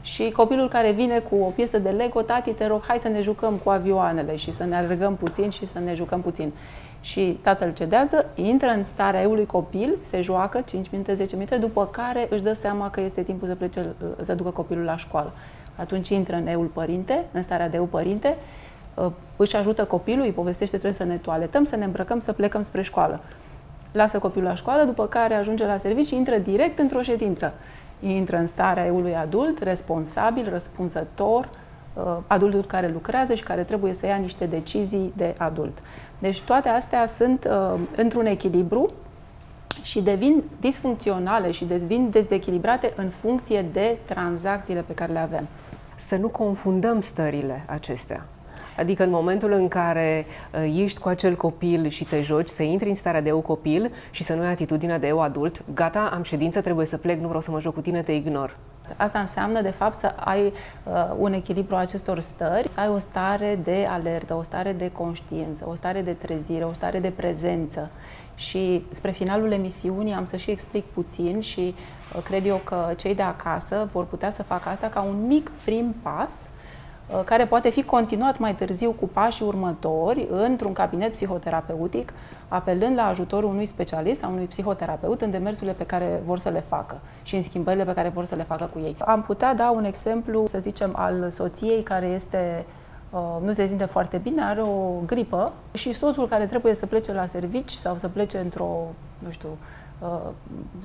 și 0.02 0.30
copilul 0.30 0.68
care 0.68 0.92
vine 0.92 1.18
cu 1.18 1.36
o 1.36 1.50
piesă 1.50 1.78
de 1.78 1.88
Lego, 1.88 2.22
tati, 2.22 2.50
te 2.50 2.66
rog, 2.66 2.82
hai 2.86 2.98
să 2.98 3.08
ne 3.08 3.20
jucăm 3.20 3.54
cu 3.54 3.70
avioanele 3.70 4.36
și 4.36 4.52
să 4.52 4.64
ne 4.64 4.76
alergăm 4.76 5.16
puțin 5.16 5.50
și 5.50 5.66
să 5.66 5.78
ne 5.78 5.94
jucăm 5.94 6.20
puțin. 6.20 6.52
Și 7.00 7.38
tatăl 7.42 7.72
cedează, 7.72 8.26
intră 8.34 8.68
în 8.68 8.84
starea 8.84 9.20
eului 9.20 9.46
copil, 9.46 9.96
se 10.00 10.22
joacă 10.22 10.60
5 10.60 10.90
minute, 10.90 11.14
10 11.14 11.34
minute, 11.34 11.56
după 11.56 11.86
care 11.86 12.26
își 12.30 12.42
dă 12.42 12.52
seama 12.52 12.90
că 12.90 13.00
este 13.00 13.22
timpul 13.22 13.48
să 13.48 13.54
plece, 13.54 13.94
să 14.20 14.34
ducă 14.34 14.50
copilul 14.50 14.84
la 14.84 14.96
școală. 14.96 15.32
Atunci 15.76 16.08
intră 16.08 16.36
în 16.36 16.46
eul 16.46 16.66
părinte, 16.66 17.24
în 17.32 17.42
starea 17.42 17.68
de 17.68 17.76
eu 17.76 17.84
părinte, 17.84 18.36
ă, 18.96 19.12
își 19.36 19.56
ajută 19.56 19.84
copilul, 19.84 20.24
îi 20.24 20.32
povestește, 20.32 20.76
trebuie 20.76 20.98
să 20.98 21.04
ne 21.04 21.16
toaletăm, 21.16 21.64
să 21.64 21.76
ne 21.76 21.84
îmbrăcăm, 21.84 22.18
să 22.18 22.32
plecăm 22.32 22.62
spre 22.62 22.82
școală. 22.82 23.20
Lasă 23.92 24.18
copilul 24.18 24.48
la 24.48 24.54
școală, 24.54 24.84
după 24.84 25.06
care 25.06 25.34
ajunge 25.34 25.66
la 25.66 25.76
serviciu 25.76 26.06
și 26.08 26.16
intră 26.16 26.36
direct 26.36 26.78
într-o 26.78 27.02
ședință. 27.02 27.52
Intră 28.00 28.36
în 28.36 28.46
starea 28.46 28.86
eului 28.86 29.16
adult, 29.16 29.62
responsabil, 29.62 30.50
răspunzător, 30.50 31.44
ă, 31.44 31.48
adultul 32.26 32.64
care 32.64 32.90
lucrează 32.92 33.34
și 33.34 33.42
care 33.42 33.62
trebuie 33.62 33.92
să 33.92 34.06
ia 34.06 34.16
niște 34.16 34.46
decizii 34.46 35.12
de 35.16 35.34
adult. 35.38 35.78
Deci 36.18 36.40
toate 36.40 36.68
astea 36.68 37.06
sunt 37.06 37.48
uh, 37.50 37.78
într-un 37.96 38.26
echilibru 38.26 38.92
și 39.82 40.00
devin 40.00 40.42
disfuncționale 40.60 41.50
și 41.50 41.64
devin 41.64 42.10
dezechilibrate 42.10 42.92
în 42.96 43.08
funcție 43.08 43.66
de 43.72 43.96
tranzacțiile 44.04 44.80
pe 44.80 44.94
care 44.94 45.12
le 45.12 45.18
avem. 45.18 45.46
Să 45.94 46.16
nu 46.16 46.28
confundăm 46.28 47.00
stările 47.00 47.64
acestea. 47.66 48.26
Adică 48.76 49.02
în 49.02 49.10
momentul 49.10 49.52
în 49.52 49.68
care 49.68 50.26
uh, 50.54 50.80
ești 50.82 51.00
cu 51.00 51.08
acel 51.08 51.36
copil 51.36 51.88
și 51.88 52.04
te 52.04 52.20
joci, 52.20 52.48
să 52.48 52.62
intri 52.62 52.88
în 52.88 52.94
starea 52.94 53.20
de 53.20 53.28
eu 53.28 53.38
copil 53.40 53.90
și 54.10 54.22
să 54.22 54.34
nu 54.34 54.42
ai 54.42 54.50
atitudinea 54.50 54.98
de 54.98 55.06
eu 55.06 55.20
adult, 55.20 55.64
gata, 55.74 56.10
am 56.12 56.22
ședință, 56.22 56.60
trebuie 56.60 56.86
să 56.86 56.96
plec, 56.96 57.20
nu 57.20 57.26
vreau 57.26 57.40
să 57.40 57.50
mă 57.50 57.60
joc 57.60 57.74
cu 57.74 57.80
tine, 57.80 58.02
te 58.02 58.12
ignor. 58.12 58.56
Asta 58.96 59.18
înseamnă, 59.18 59.60
de 59.60 59.70
fapt, 59.70 59.96
să 59.96 60.14
ai 60.16 60.46
uh, 60.46 61.14
un 61.18 61.32
echilibru 61.32 61.74
a 61.74 61.78
acestor 61.78 62.20
stări, 62.20 62.68
să 62.68 62.80
ai 62.80 62.88
o 62.88 62.98
stare 62.98 63.58
de 63.64 63.86
alertă, 63.90 64.34
o 64.34 64.42
stare 64.42 64.72
de 64.72 64.90
conștiință, 64.90 65.64
o 65.68 65.74
stare 65.74 66.02
de 66.02 66.12
trezire, 66.12 66.64
o 66.64 66.72
stare 66.72 66.98
de 66.98 67.10
prezență. 67.10 67.90
Și 68.34 68.84
spre 68.92 69.10
finalul 69.10 69.52
emisiunii 69.52 70.12
am 70.12 70.24
să 70.24 70.36
și 70.36 70.50
explic 70.50 70.84
puțin 70.84 71.40
și 71.40 71.74
uh, 72.16 72.22
cred 72.22 72.46
eu 72.46 72.60
că 72.64 72.92
cei 72.96 73.14
de 73.14 73.22
acasă 73.22 73.88
vor 73.92 74.04
putea 74.04 74.30
să 74.30 74.42
facă 74.42 74.68
asta 74.68 74.88
ca 74.88 75.02
un 75.02 75.26
mic 75.26 75.50
prim 75.64 75.94
pas 76.02 76.30
uh, 76.30 76.59
care 77.24 77.46
poate 77.46 77.70
fi 77.70 77.82
continuat 77.82 78.38
mai 78.38 78.54
târziu 78.54 78.92
cu 78.92 79.08
pașii 79.08 79.46
următori 79.46 80.26
într-un 80.30 80.72
cabinet 80.72 81.12
psihoterapeutic 81.12 82.12
apelând 82.48 82.96
la 82.96 83.06
ajutorul 83.06 83.50
unui 83.50 83.66
specialist 83.66 84.20
sau 84.20 84.32
unui 84.32 84.44
psihoterapeut 84.44 85.20
în 85.20 85.30
demersurile 85.30 85.72
pe 85.72 85.86
care 85.86 86.22
vor 86.24 86.38
să 86.38 86.48
le 86.48 86.60
facă 86.60 87.00
și 87.22 87.36
în 87.36 87.42
schimbările 87.42 87.84
pe 87.84 87.92
care 87.92 88.08
vor 88.08 88.24
să 88.24 88.34
le 88.34 88.42
facă 88.42 88.70
cu 88.72 88.78
ei. 88.78 88.96
Am 88.98 89.22
putea 89.22 89.54
da 89.54 89.70
un 89.70 89.84
exemplu, 89.84 90.46
să 90.46 90.58
zicem, 90.58 90.90
al 90.96 91.30
soției 91.30 91.82
care 91.82 92.06
este 92.06 92.64
uh, 93.10 93.20
nu 93.44 93.52
se 93.52 93.66
simte 93.66 93.84
foarte 93.84 94.16
bine, 94.16 94.42
are 94.42 94.60
o 94.60 95.00
gripă 95.06 95.52
și 95.74 95.92
soțul 95.92 96.28
care 96.28 96.46
trebuie 96.46 96.74
să 96.74 96.86
plece 96.86 97.12
la 97.12 97.26
servici 97.26 97.72
sau 97.72 97.98
să 97.98 98.08
plece 98.08 98.38
într-o, 98.38 98.86
nu 99.18 99.30
știu, 99.30 99.48
uh, 99.98 100.30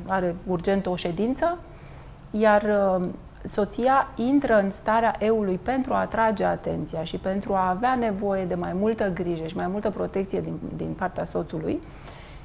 are 0.07 0.35
urgent 0.47 0.85
o 0.85 0.95
ședință, 0.95 1.57
iar 2.31 2.63
uh, 2.63 3.07
soția 3.45 4.07
intră 4.15 4.59
în 4.59 4.71
starea 4.71 5.15
eului 5.19 5.59
pentru 5.63 5.93
a 5.93 5.99
atrage 5.99 6.43
atenția 6.43 7.03
și 7.03 7.17
pentru 7.17 7.53
a 7.53 7.69
avea 7.69 7.95
nevoie 7.95 8.45
de 8.45 8.55
mai 8.55 8.73
multă 8.73 9.09
grijă 9.13 9.45
și 9.45 9.55
mai 9.55 9.67
multă 9.67 9.89
protecție 9.89 10.41
din, 10.41 10.59
din 10.75 10.93
partea 10.97 11.23
soțului 11.23 11.79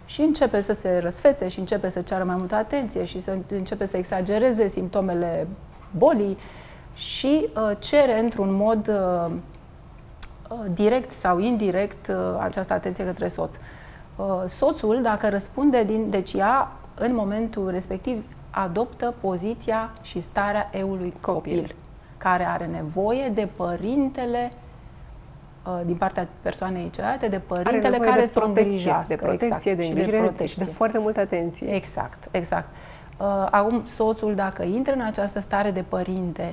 și 0.04 0.21
începe 0.21 0.61
să 0.61 0.73
se 0.73 0.99
răsfețe 1.02 1.49
și 1.49 1.59
începe 1.59 1.88
să 1.88 2.00
ceară 2.00 2.25
mai 2.25 2.37
multă 2.38 2.54
atenție 2.54 3.04
și 3.04 3.21
să 3.21 3.37
începe 3.50 3.85
să 3.85 3.97
exagereze 3.97 4.69
simptomele 4.69 5.49
bolii 5.97 6.38
și 6.95 7.49
uh, 7.54 7.76
cere 7.78 8.19
într-un 8.19 8.54
mod 8.54 8.88
uh, 8.88 9.33
uh, 10.50 10.59
direct 10.75 11.11
sau 11.11 11.38
indirect 11.38 12.09
uh, 12.09 12.16
această 12.40 12.73
atenție 12.73 13.04
către 13.04 13.28
soț. 13.28 13.54
Uh, 14.16 14.42
soțul, 14.47 15.02
dacă 15.02 15.28
răspunde 15.28 15.85
din, 15.85 16.11
deci 16.11 16.33
ea 16.33 16.73
în 16.95 17.14
momentul 17.14 17.71
respectiv 17.71 18.25
adoptă 18.50 19.14
poziția 19.21 19.90
și 20.02 20.21
starea 20.21 20.69
eului 20.73 21.14
copil, 21.21 21.57
copil 21.57 21.75
care 22.21 22.45
are 22.45 22.66
nevoie 22.66 23.28
de 23.28 23.49
părintele 23.57 24.52
uh, 25.66 25.80
din 25.85 25.97
partea 25.97 26.28
persoanei 26.42 26.90
celelalte, 26.90 27.28
de 27.28 27.38
părintele 27.38 27.99
care 27.99 28.26
să 28.26 28.40
o 28.42 28.47
îngrijească. 28.47 29.14
De 29.14 29.16
protecție, 29.16 29.71
exact, 29.71 29.76
de 29.76 29.85
îngrijire 29.85 30.04
și 30.04 30.11
de, 30.11 30.16
protecție. 30.16 30.47
și 30.47 30.59
de 30.59 30.64
foarte 30.64 30.99
multă 30.99 31.21
atenție. 31.21 31.75
Exact, 31.75 32.28
exact. 32.30 32.69
Uh, 33.19 33.47
acum, 33.50 33.87
soțul, 33.87 34.35
dacă 34.35 34.62
intră 34.62 34.92
în 34.95 35.00
această 35.00 35.40
stare 35.40 35.71
de 35.71 35.85
părinte 35.88 36.52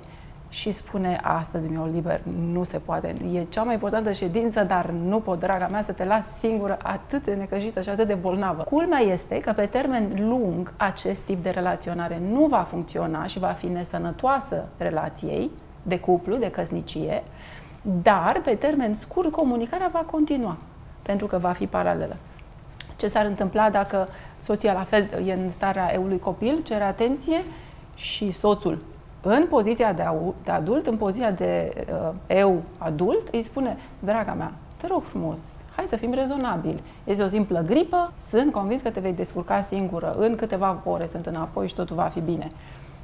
și 0.50 0.72
spune 0.72 1.20
astăzi 1.24 1.68
mi-o 1.68 1.86
liber, 1.86 2.22
nu 2.52 2.64
se 2.64 2.78
poate, 2.78 3.16
e 3.34 3.44
cea 3.50 3.64
mai 3.64 3.74
importantă 3.74 4.12
ședință, 4.12 4.64
dar 4.64 4.90
nu 4.90 5.20
pot, 5.20 5.40
draga 5.40 5.68
mea, 5.68 5.82
să 5.82 5.92
te 5.92 6.06
las 6.06 6.38
singură, 6.38 6.78
atât 6.84 7.24
de 7.24 7.34
necăjită 7.34 7.82
și 7.82 7.90
atât 7.90 8.08
de 8.08 8.14
bolnavă. 8.14 8.64
Culmea 8.64 9.00
este 9.00 9.40
că 9.40 9.52
pe 9.52 9.66
termen 9.66 10.28
lung 10.28 10.74
acest 10.78 11.22
tip 11.22 11.44
de 11.44 11.50
relaționare 11.50 12.22
nu 12.32 12.46
va 12.46 12.62
funcționa 12.70 13.26
și 13.26 13.40
va 13.40 13.48
fi 13.48 13.68
nesănătoasă 13.68 14.66
relației 14.78 15.52
de 15.84 16.00
cuplu, 16.00 16.36
de 16.36 16.52
căsnicie, 16.52 17.24
dar 17.82 18.42
pe 18.44 18.56
termen 18.56 18.94
scurt 18.94 19.32
comunicarea 19.32 19.90
va 19.92 20.04
continua, 20.12 20.58
pentru 21.02 21.28
că 21.28 21.38
va 21.38 21.52
fi 21.52 21.68
paralelă. 21.68 22.16
Ce 22.96 23.08
s-ar 23.08 23.26
întâmpla 23.26 23.70
dacă 23.70 24.08
soția 24.40 24.74
la 24.74 24.84
fel 24.84 25.08
e 25.26 25.34
în 25.34 25.52
starea 25.52 25.94
eului 25.94 26.20
copil, 26.20 26.62
cere 26.64 26.84
atenție 26.84 27.44
și 27.96 28.32
soțul 28.32 28.78
în 29.22 29.46
poziția 29.50 29.94
de, 29.94 30.04
de 30.44 30.52
adult, 30.52 30.88
în 30.88 30.98
poziția 30.98 31.32
de 31.32 31.74
uh, 31.92 32.14
eu 32.28 32.62
adult, 32.78 33.28
îi 33.32 33.42
spune, 33.42 33.78
draga 34.00 34.34
mea, 34.34 34.52
te 34.78 34.88
rog 34.88 35.04
frumos, 35.04 35.40
hai 35.76 35.86
să 35.88 35.96
fim 35.96 36.14
rezonabili. 36.14 36.84
Este 37.04 37.24
o 37.24 37.28
simplă 37.28 37.64
gripă, 37.66 38.14
sunt 38.30 38.52
convins 38.52 38.82
că 38.82 38.90
te 38.90 39.00
vei 39.00 39.14
descurca 39.14 39.62
singură, 39.62 40.16
în 40.20 40.36
câteva 40.36 40.82
ore 40.84 41.08
sunt 41.08 41.26
înapoi 41.26 41.68
și 41.68 41.76
totul 41.76 41.96
va 41.96 42.04
fi 42.04 42.20
bine. 42.20 42.48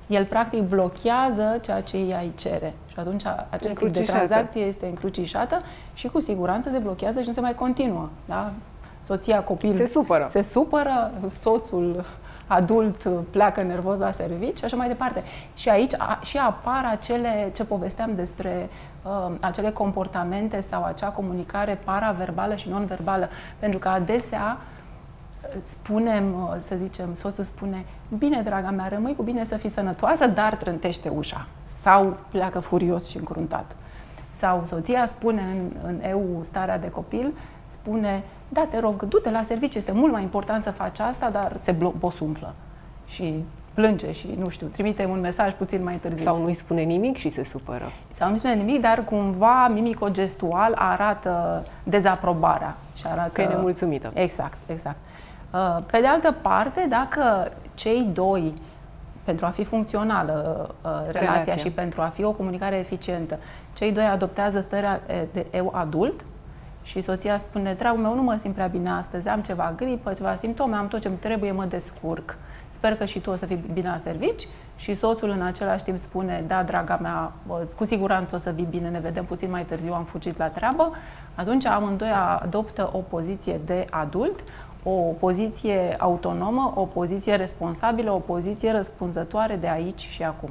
El 0.07 0.25
practic 0.25 0.61
blochează 0.61 1.57
ceea 1.61 1.81
ce 1.81 1.97
ea 1.97 2.19
îi 2.19 2.31
cere. 2.35 2.73
Și 2.87 2.99
atunci 2.99 3.23
acest 3.49 3.77
tip 3.77 3.93
de 3.93 4.01
tranzacție 4.01 4.61
este 4.61 4.85
încrucișată 4.85 5.61
și 5.93 6.07
cu 6.07 6.19
siguranță 6.19 6.69
se 6.69 6.77
blochează 6.77 7.21
și 7.21 7.27
nu 7.27 7.33
se 7.33 7.41
mai 7.41 7.55
continuă. 7.55 8.09
Da? 8.25 8.51
Soția, 8.99 9.43
copil 9.43 9.73
se 9.73 9.85
supără. 9.85 10.27
Se 10.29 10.41
supără, 10.41 11.11
soțul 11.29 12.05
adult 12.53 13.09
pleacă 13.29 13.61
nervos 13.61 13.99
la 13.99 14.11
servici 14.11 14.57
și 14.57 14.65
așa 14.65 14.75
mai 14.75 14.87
departe. 14.87 15.23
Și 15.53 15.69
aici 15.69 15.93
a, 15.97 16.19
și 16.23 16.37
apar 16.37 16.85
acele, 16.91 17.51
ce 17.55 17.65
povesteam 17.65 18.15
despre 18.15 18.69
uh, 19.03 19.31
acele 19.39 19.71
comportamente 19.71 20.59
sau 20.59 20.83
acea 20.83 21.07
comunicare 21.07 21.79
paraverbală 21.85 22.55
și 22.55 22.69
non-verbală, 22.69 23.29
pentru 23.59 23.79
că 23.79 23.87
adesea 23.87 24.57
uh, 24.57 25.55
spunem, 25.63 26.33
uh, 26.33 26.55
să 26.57 26.75
zicem, 26.75 27.13
soțul 27.13 27.43
spune, 27.43 27.85
bine, 28.17 28.41
draga 28.41 28.69
mea, 28.69 28.87
rămâi 28.87 29.15
cu 29.15 29.23
bine 29.23 29.43
să 29.43 29.57
fii 29.57 29.69
sănătoasă, 29.69 30.27
dar 30.27 30.55
trântește 30.55 31.09
ușa. 31.09 31.47
Sau 31.81 32.17
pleacă 32.29 32.59
furios 32.59 33.07
și 33.07 33.17
încruntat. 33.17 33.75
Sau 34.29 34.63
soția 34.67 35.05
spune 35.05 35.41
în, 35.41 35.71
în 35.87 36.09
eu 36.09 36.39
starea 36.41 36.79
de 36.79 36.89
copil, 36.89 37.33
spune, 37.73 38.23
da, 38.49 38.65
te 38.69 38.79
rog, 38.79 39.03
du-te 39.03 39.31
la 39.31 39.41
serviciu, 39.41 39.77
este 39.77 39.91
mult 39.91 40.11
mai 40.11 40.21
important 40.21 40.63
să 40.63 40.71
faci 40.71 40.99
asta, 40.99 41.29
dar 41.29 41.57
se 41.59 41.75
bosunflă 41.97 42.53
și 43.07 43.43
plânge 43.73 44.11
și, 44.11 44.35
nu 44.39 44.49
știu, 44.49 44.67
trimite 44.67 45.05
un 45.05 45.19
mesaj 45.19 45.53
puțin 45.53 45.83
mai 45.83 45.95
târziu. 45.95 46.23
Sau 46.23 46.41
nu-i 46.41 46.53
spune 46.53 46.81
nimic 46.81 47.17
și 47.17 47.29
se 47.29 47.43
supără. 47.43 47.91
Sau 48.11 48.29
nu-i 48.29 48.37
spune 48.37 48.53
nimic, 48.53 48.81
dar 48.81 49.03
cumva 49.03 49.67
mimico-gestual 49.67 50.73
arată 50.75 51.63
dezaprobarea. 51.83 52.75
Și 52.95 53.03
arată... 53.07 53.29
Că 53.33 53.41
e 53.41 53.45
nemulțumită. 53.45 54.11
Exact, 54.13 54.57
exact. 54.65 54.97
Uh, 55.53 55.77
pe 55.91 55.99
de 55.99 56.07
altă 56.07 56.35
parte, 56.41 56.85
dacă 56.89 57.51
cei 57.73 58.09
doi 58.13 58.53
pentru 59.23 59.45
a 59.45 59.49
fi 59.49 59.63
funcțională 59.63 60.69
uh, 60.81 60.91
relația, 60.91 61.19
relația 61.19 61.55
și 61.55 61.71
pentru 61.71 62.01
a 62.01 62.11
fi 62.13 62.23
o 62.23 62.31
comunicare 62.31 62.75
eficientă, 62.75 63.39
cei 63.73 63.91
doi 63.91 64.05
adoptează 64.05 64.59
starea 64.61 65.01
de 65.31 65.45
eu 65.51 65.71
adult, 65.75 66.25
și 66.83 67.01
soția 67.01 67.37
spune, 67.37 67.73
dragul 67.73 68.01
meu, 68.01 68.15
nu 68.15 68.21
mă 68.21 68.35
simt 68.35 68.53
prea 68.53 68.67
bine 68.67 68.89
astăzi, 68.89 69.27
am 69.27 69.41
ceva 69.41 69.73
gripă, 69.75 70.13
ceva 70.13 70.35
simptome, 70.35 70.75
am 70.75 70.87
tot 70.87 71.01
ce 71.01 71.09
trebuie, 71.09 71.51
mă 71.51 71.65
descurc. 71.65 72.37
Sper 72.69 72.95
că 72.95 73.05
și 73.05 73.19
tu 73.19 73.29
o 73.29 73.35
să 73.35 73.45
fii 73.45 73.63
bine 73.73 73.89
la 73.89 73.97
servici. 73.97 74.47
Și 74.75 74.93
soțul 74.93 75.29
în 75.29 75.41
același 75.41 75.83
timp 75.83 75.97
spune, 75.97 76.43
da, 76.47 76.63
draga 76.63 76.97
mea, 77.01 77.31
cu 77.75 77.85
siguranță 77.85 78.35
o 78.35 78.37
să 78.37 78.51
vii 78.51 78.67
bine, 78.69 78.89
ne 78.89 78.99
vedem 78.99 79.25
puțin 79.25 79.49
mai 79.49 79.65
târziu, 79.65 79.93
am 79.93 80.03
fugit 80.03 80.37
la 80.37 80.47
treabă. 80.47 80.91
Atunci 81.35 81.65
amândoi 81.65 82.11
adoptă 82.39 82.89
o 82.93 82.97
poziție 82.97 83.59
de 83.65 83.85
adult, 83.89 84.43
o 84.83 84.91
poziție 84.91 85.95
autonomă, 85.99 86.73
o 86.75 86.85
poziție 86.85 87.35
responsabilă, 87.35 88.11
o 88.11 88.17
poziție 88.17 88.71
răspunzătoare 88.71 89.55
de 89.55 89.69
aici 89.69 90.01
și 90.01 90.23
acum. 90.23 90.49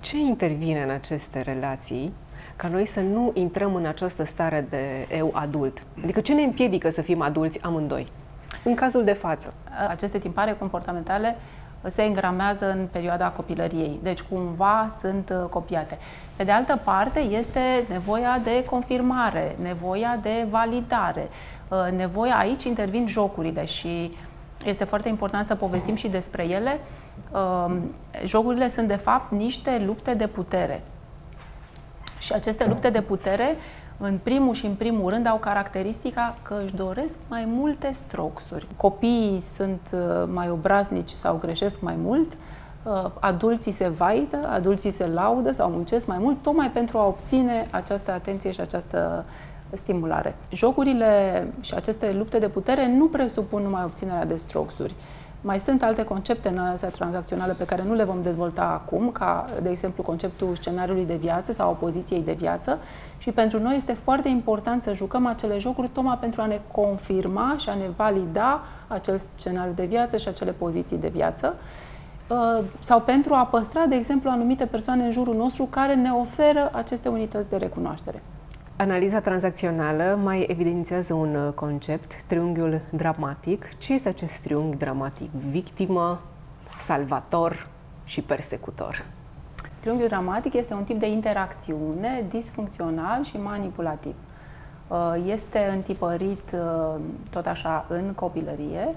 Ce 0.00 0.18
intervine 0.18 0.82
în 0.82 0.90
aceste 0.90 1.40
relații 1.40 2.12
ca 2.56 2.68
noi 2.68 2.84
să 2.84 3.00
nu 3.00 3.30
intrăm 3.34 3.74
în 3.74 3.86
această 3.86 4.24
stare 4.24 4.66
de 4.70 5.06
eu 5.16 5.30
adult? 5.34 5.84
Adică 6.02 6.20
ce 6.20 6.34
ne 6.34 6.42
împiedică 6.42 6.90
să 6.90 7.02
fim 7.02 7.22
adulți 7.22 7.62
amândoi? 7.62 8.12
În 8.64 8.74
cazul 8.74 9.04
de 9.04 9.12
față. 9.12 9.52
Aceste 9.88 10.18
timpare 10.18 10.52
comportamentale 10.52 11.36
se 11.82 12.02
îngramează 12.02 12.70
în 12.70 12.88
perioada 12.92 13.28
copilăriei, 13.28 13.98
deci 14.02 14.20
cumva 14.20 14.86
sunt 15.00 15.32
uh, 15.42 15.48
copiate. 15.48 15.98
Pe 16.36 16.44
de 16.44 16.52
altă 16.52 16.80
parte, 16.84 17.18
este 17.18 17.84
nevoia 17.88 18.40
de 18.42 18.64
confirmare, 18.64 19.56
nevoia 19.62 20.18
de 20.22 20.46
validare, 20.50 21.28
uh, 21.68 21.96
nevoia, 21.96 22.36
aici 22.36 22.64
intervin 22.64 23.06
jocurile 23.08 23.64
și 23.64 24.16
este 24.64 24.84
foarte 24.84 25.08
important 25.08 25.46
să 25.46 25.54
povestim 25.54 25.94
și 25.94 26.08
despre 26.08 26.44
ele. 26.44 26.80
Um, 27.32 27.94
jocurile 28.24 28.68
sunt, 28.68 28.88
de 28.88 28.96
fapt, 28.96 29.32
niște 29.32 29.82
lupte 29.86 30.14
de 30.14 30.26
putere. 30.26 30.82
Și 32.18 32.32
aceste 32.32 32.66
lupte 32.66 32.90
de 32.90 33.00
putere 33.00 33.56
în 33.98 34.18
primul 34.22 34.54
și 34.54 34.66
în 34.66 34.74
primul 34.74 35.10
rând 35.10 35.26
au 35.26 35.36
caracteristica 35.36 36.36
că 36.42 36.60
își 36.64 36.74
doresc 36.74 37.14
mai 37.28 37.44
multe 37.48 37.90
stroxuri. 37.92 38.66
Copiii 38.76 39.40
sunt 39.40 39.80
uh, 39.92 40.28
mai 40.32 40.50
obraznici 40.50 41.10
sau 41.10 41.36
greșesc 41.36 41.80
mai 41.80 41.94
mult, 42.02 42.32
uh, 42.82 43.10
adulții 43.20 43.72
se 43.72 43.88
vaită, 43.88 44.48
adulții 44.48 44.90
se 44.90 45.06
laudă 45.06 45.52
sau 45.52 45.70
muncesc 45.70 46.06
mai 46.06 46.18
mult, 46.18 46.42
tocmai 46.42 46.70
pentru 46.70 46.98
a 46.98 47.06
obține 47.06 47.66
această 47.70 48.12
atenție 48.12 48.50
și 48.50 48.60
această 48.60 49.24
stimulare. 49.70 50.34
Jocurile 50.52 51.46
și 51.60 51.74
aceste 51.74 52.12
lupte 52.12 52.38
de 52.38 52.48
putere 52.48 52.88
nu 52.88 53.06
presupun 53.06 53.62
numai 53.62 53.82
obținerea 53.84 54.24
de 54.24 54.36
stroxuri. 54.36 54.94
Mai 55.46 55.60
sunt 55.60 55.82
alte 55.82 56.04
concepte 56.04 56.48
în 56.48 56.58
analiza 56.58 56.88
tranzacțională 56.88 57.52
pe 57.52 57.64
care 57.64 57.82
nu 57.82 57.94
le 57.94 58.04
vom 58.04 58.22
dezvolta 58.22 58.62
acum, 58.62 59.10
ca, 59.10 59.44
de 59.62 59.70
exemplu, 59.70 60.02
conceptul 60.02 60.54
scenariului 60.54 61.04
de 61.04 61.14
viață 61.14 61.52
sau 61.52 61.70
opoziției 61.70 62.22
de 62.22 62.32
viață 62.32 62.78
și 63.18 63.30
pentru 63.30 63.60
noi 63.60 63.76
este 63.76 63.92
foarte 63.92 64.28
important 64.28 64.82
să 64.82 64.94
jucăm 64.94 65.26
acele 65.26 65.58
jocuri 65.58 65.88
tocmai 65.88 66.18
pentru 66.20 66.40
a 66.40 66.46
ne 66.46 66.60
confirma 66.72 67.56
și 67.58 67.68
a 67.68 67.74
ne 67.74 67.88
valida 67.96 68.60
acel 68.88 69.16
scenariu 69.36 69.72
de 69.72 69.84
viață 69.84 70.16
și 70.16 70.28
acele 70.28 70.50
poziții 70.50 70.96
de 70.96 71.08
viață 71.08 71.54
uh, 72.28 72.64
sau 72.78 73.00
pentru 73.00 73.34
a 73.34 73.46
păstra, 73.46 73.84
de 73.84 73.94
exemplu, 73.94 74.30
anumite 74.30 74.64
persoane 74.64 75.04
în 75.04 75.10
jurul 75.10 75.34
nostru 75.36 75.64
care 75.64 75.94
ne 75.94 76.10
oferă 76.10 76.70
aceste 76.72 77.08
unități 77.08 77.48
de 77.48 77.56
recunoaștere. 77.56 78.22
Analiza 78.78 79.20
tranzacțională 79.20 80.18
mai 80.22 80.46
evidențiază 80.48 81.14
un 81.14 81.34
uh, 81.34 81.52
concept, 81.52 82.22
triunghiul 82.26 82.80
dramatic. 82.90 83.78
Ce 83.78 83.92
este 83.92 84.08
acest 84.08 84.40
triunghi 84.40 84.76
dramatic? 84.76 85.30
Victimă, 85.30 86.20
salvator 86.78 87.68
și 88.04 88.20
persecutor. 88.20 89.04
Triunghiul 89.80 90.08
dramatic 90.08 90.54
este 90.54 90.74
un 90.74 90.84
tip 90.84 90.98
de 90.98 91.08
interacțiune 91.08 92.24
disfuncțional 92.28 93.24
și 93.24 93.36
manipulativ. 93.36 94.14
Uh, 94.88 95.14
este 95.26 95.70
întipărit 95.72 96.52
uh, 96.52 97.00
tot 97.30 97.46
așa 97.46 97.84
în 97.88 98.12
copilărie 98.14 98.94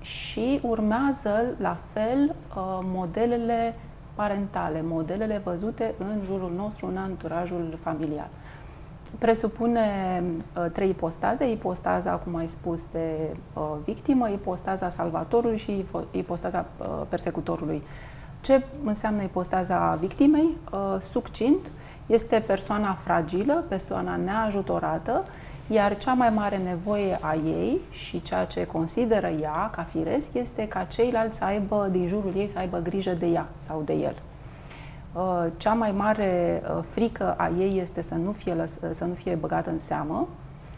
și 0.00 0.60
urmează 0.62 1.44
la 1.58 1.76
fel 1.92 2.34
modelele 2.82 3.74
parentale, 4.14 4.82
modelele 4.82 5.40
văzute 5.44 5.94
în 5.98 6.20
jurul 6.24 6.52
nostru, 6.56 6.86
în 6.86 6.96
anturajul 6.96 7.78
familial 7.80 8.28
presupune 9.18 10.22
uh, 10.56 10.66
trei 10.72 10.88
ipostaze, 10.88 11.50
ipostaza, 11.50 12.12
cum 12.12 12.36
ai 12.36 12.46
spus, 12.46 12.86
de 12.92 13.36
uh, 13.52 13.62
victimă, 13.84 14.28
ipostaza 14.28 14.88
salvatorului 14.88 15.58
și 15.58 15.84
ipostaza 16.10 16.66
uh, 16.78 16.86
persecutorului. 17.08 17.82
Ce 18.40 18.64
înseamnă 18.84 19.22
ipostaza 19.22 19.94
victimei? 20.00 20.56
Uh, 20.72 20.96
succint, 21.00 21.70
este 22.06 22.42
persoana 22.46 22.92
fragilă, 22.92 23.64
persoana 23.68 24.16
neajutorată, 24.16 25.24
iar 25.66 25.96
cea 25.96 26.12
mai 26.12 26.30
mare 26.30 26.56
nevoie 26.56 27.18
a 27.20 27.34
ei 27.34 27.80
și 27.90 28.22
ceea 28.22 28.44
ce 28.44 28.66
consideră 28.66 29.26
ea 29.26 29.70
ca 29.72 29.82
firesc 29.82 30.34
este 30.34 30.68
ca 30.68 30.84
ceilalți 30.84 31.36
să 31.36 31.44
aibă, 31.44 31.88
din 31.90 32.06
jurul 32.06 32.32
ei, 32.36 32.48
să 32.48 32.58
aibă 32.58 32.78
grijă 32.78 33.12
de 33.12 33.26
ea 33.26 33.48
sau 33.56 33.82
de 33.84 33.92
el. 33.92 34.14
Uh, 35.12 35.46
cea 35.56 35.72
mai 35.72 35.90
mare 35.90 36.62
uh, 36.76 36.84
frică 36.90 37.34
a 37.36 37.50
ei 37.58 37.80
este 37.80 38.02
să 38.02 38.14
nu 38.14 38.32
fie, 38.32 38.54
lăs- 38.54 38.80
să 38.90 39.04
nu 39.04 39.14
fie 39.14 39.34
băgată 39.34 39.70
în 39.70 39.78
seamă, 39.78 40.28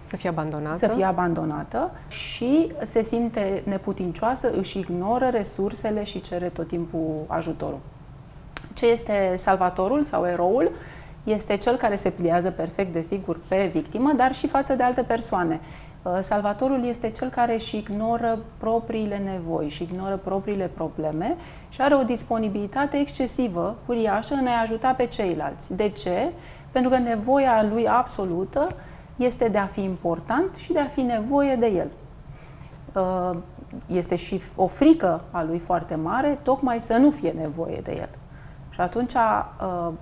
să 0.04 0.16
fie 0.16 0.28
abandonată. 0.28 0.76
Să 0.76 0.88
fie 0.88 1.04
abandonată 1.04 1.90
și 2.08 2.72
se 2.84 3.02
simte 3.02 3.62
neputincioasă, 3.64 4.50
își 4.58 4.78
ignoră 4.78 5.28
resursele 5.28 6.04
și 6.04 6.20
cere 6.20 6.48
tot 6.48 6.68
timpul 6.68 7.24
ajutorul. 7.26 7.78
Ce 8.74 8.86
este 8.86 9.34
salvatorul 9.36 10.02
sau 10.02 10.26
eroul? 10.26 10.70
Este 11.24 11.56
cel 11.56 11.76
care 11.76 11.94
se 11.94 12.10
pliază 12.10 12.50
perfect, 12.50 12.92
desigur, 12.92 13.38
pe 13.48 13.70
victimă, 13.72 14.12
dar 14.16 14.34
și 14.34 14.46
față 14.46 14.74
de 14.74 14.82
alte 14.82 15.02
persoane. 15.02 15.60
Uh, 16.02 16.18
salvatorul 16.20 16.84
este 16.84 17.10
cel 17.10 17.28
care 17.28 17.54
își 17.54 17.76
ignoră 17.76 18.38
propriile 18.58 19.16
nevoi 19.18 19.68
și 19.68 19.82
ignoră 19.82 20.16
propriile 20.16 20.70
probleme 20.74 21.36
și 21.68 21.80
are 21.80 21.94
o 21.94 22.02
disponibilitate 22.02 22.96
excesivă, 22.96 23.76
uriașă, 23.86 24.34
în 24.34 24.46
a 24.46 24.60
ajuta 24.60 24.92
pe 24.92 25.06
ceilalți. 25.06 25.74
De 25.74 25.88
ce? 25.88 26.32
Pentru 26.70 26.90
că 26.90 26.98
nevoia 26.98 27.66
lui 27.72 27.88
absolută 27.88 28.68
este 29.16 29.48
de 29.48 29.58
a 29.58 29.66
fi 29.66 29.82
important 29.82 30.54
și 30.54 30.72
de 30.72 30.78
a 30.78 30.86
fi 30.86 31.00
nevoie 31.00 31.56
de 31.56 31.66
el. 31.66 31.90
Uh, 32.94 33.38
este 33.86 34.16
și 34.16 34.40
o 34.56 34.66
frică 34.66 35.24
a 35.30 35.42
lui 35.42 35.58
foarte 35.58 35.94
mare, 35.94 36.38
tocmai 36.42 36.80
să 36.80 36.96
nu 36.96 37.10
fie 37.10 37.30
nevoie 37.30 37.80
de 37.82 37.96
el. 37.96 38.08
Și 38.70 38.80
atunci 38.80 39.12
uh, 39.12 39.92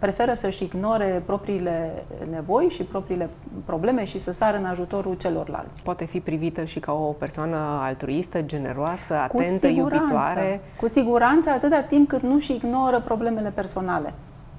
preferă 0.00 0.34
să-și 0.34 0.64
ignore 0.64 1.22
propriile 1.26 2.04
nevoi 2.30 2.68
și 2.68 2.82
propriile 2.82 3.30
probleme 3.64 4.04
și 4.04 4.18
să 4.18 4.32
sară 4.32 4.56
în 4.56 4.64
ajutorul 4.64 5.14
celorlalți. 5.14 5.82
Poate 5.82 6.04
fi 6.04 6.20
privită 6.20 6.64
și 6.64 6.80
ca 6.80 6.92
o 6.92 7.12
persoană 7.18 7.56
altruistă, 7.56 8.42
generoasă, 8.42 9.14
atentă, 9.14 9.66
cu 9.66 9.72
iubitoare. 9.72 10.60
Cu 10.76 10.88
siguranță, 10.88 11.50
atâta 11.50 11.82
timp 11.82 12.08
cât 12.08 12.22
nu-și 12.22 12.52
ignoră 12.52 13.00
problemele 13.00 13.50
personale. 13.50 14.14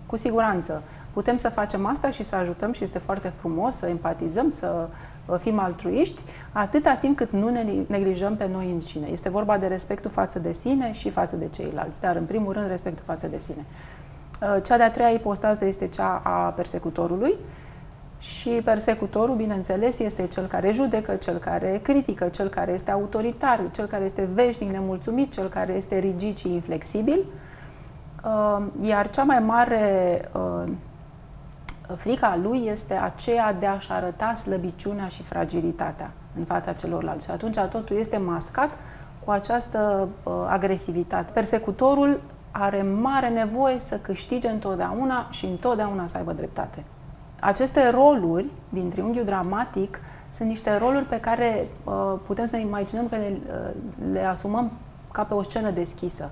Cu 0.05 0.17
siguranță. 0.17 0.81
Putem 1.13 1.37
să 1.37 1.49
facem 1.49 1.85
asta 1.85 2.09
și 2.09 2.23
să 2.23 2.35
ajutăm 2.35 2.71
și 2.71 2.83
este 2.83 2.99
foarte 2.99 3.27
frumos 3.27 3.75
să 3.75 3.85
empatizăm, 3.85 4.49
să 4.49 4.87
uh, 5.25 5.37
fim 5.39 5.59
altruiști, 5.59 6.21
atâta 6.51 6.95
timp 6.95 7.17
cât 7.17 7.31
nu 7.31 7.49
ne 7.49 7.65
neglijăm 7.87 8.35
pe 8.35 8.47
noi 8.51 8.71
înșine. 8.71 9.07
Este 9.11 9.29
vorba 9.29 9.57
de 9.57 9.67
respectul 9.67 10.11
față 10.11 10.39
de 10.39 10.51
sine 10.51 10.93
și 10.93 11.09
față 11.09 11.35
de 11.35 11.47
ceilalți, 11.47 12.01
dar 12.01 12.15
în 12.15 12.25
primul 12.25 12.53
rând 12.53 12.67
respectul 12.67 13.03
față 13.05 13.27
de 13.27 13.37
sine. 13.37 13.65
Uh, 14.41 14.57
cea 14.63 14.77
de-a 14.77 14.91
treia 14.91 15.09
ipostază 15.09 15.65
este 15.65 15.87
cea 15.87 16.21
a 16.23 16.49
persecutorului 16.49 17.35
și 18.19 18.49
persecutorul, 18.49 19.35
bineînțeles, 19.35 19.99
este 19.99 20.27
cel 20.27 20.45
care 20.45 20.71
judecă, 20.71 21.15
cel 21.15 21.37
care 21.37 21.79
critică, 21.83 22.27
cel 22.27 22.47
care 22.47 22.71
este 22.71 22.91
autoritar, 22.91 23.61
cel 23.71 23.85
care 23.85 24.03
este 24.03 24.29
veșnic 24.33 24.71
nemulțumit, 24.71 25.31
cel 25.31 25.47
care 25.47 25.73
este 25.73 25.97
rigid 25.97 26.37
și 26.37 26.53
inflexibil. 26.53 27.19
Uh, 28.23 28.63
iar 28.81 29.09
cea 29.09 29.23
mai 29.23 29.39
mare 29.39 30.21
uh, 30.33 30.71
frica 31.95 32.39
lui 32.41 32.65
este 32.65 32.93
aceea 32.93 33.53
de 33.53 33.65
a-și 33.65 33.91
arăta 33.91 34.33
slăbiciunea 34.33 35.07
și 35.07 35.23
fragilitatea 35.23 36.11
în 36.37 36.43
fața 36.43 36.73
celorlalți. 36.73 37.25
Și 37.25 37.31
atunci 37.31 37.57
totul 37.57 37.95
este 37.95 38.17
mascat 38.17 38.69
cu 39.23 39.31
această 39.31 40.07
agresivitate. 40.47 41.31
Persecutorul 41.31 42.19
are 42.51 42.81
mare 42.81 43.29
nevoie 43.29 43.79
să 43.79 43.97
câștige 43.97 44.47
întotdeauna 44.47 45.27
și 45.29 45.45
întotdeauna 45.45 46.07
să 46.07 46.17
aibă 46.17 46.33
dreptate. 46.33 46.83
Aceste 47.39 47.89
roluri 47.89 48.45
din 48.69 48.89
triunghiul 48.89 49.25
dramatic 49.25 49.99
sunt 50.29 50.49
niște 50.49 50.77
roluri 50.77 51.05
pe 51.05 51.19
care 51.19 51.67
uh, 51.83 52.13
putem 52.25 52.45
să 52.45 52.55
ne 52.55 52.61
imaginăm 52.61 53.07
că 53.07 53.15
le, 53.15 53.37
uh, 53.47 53.71
le 54.11 54.25
asumăm 54.25 54.71
ca 55.11 55.23
pe 55.23 55.33
o 55.33 55.43
scenă 55.43 55.69
deschisă. 55.71 56.29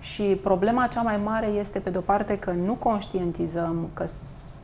Și 0.00 0.22
problema 0.22 0.86
cea 0.86 1.02
mai 1.02 1.20
mare 1.24 1.46
este, 1.46 1.78
pe 1.78 1.90
de-o 1.90 2.00
parte, 2.00 2.38
că 2.38 2.50
nu 2.50 2.74
conștientizăm 2.74 3.88
că 3.94 4.04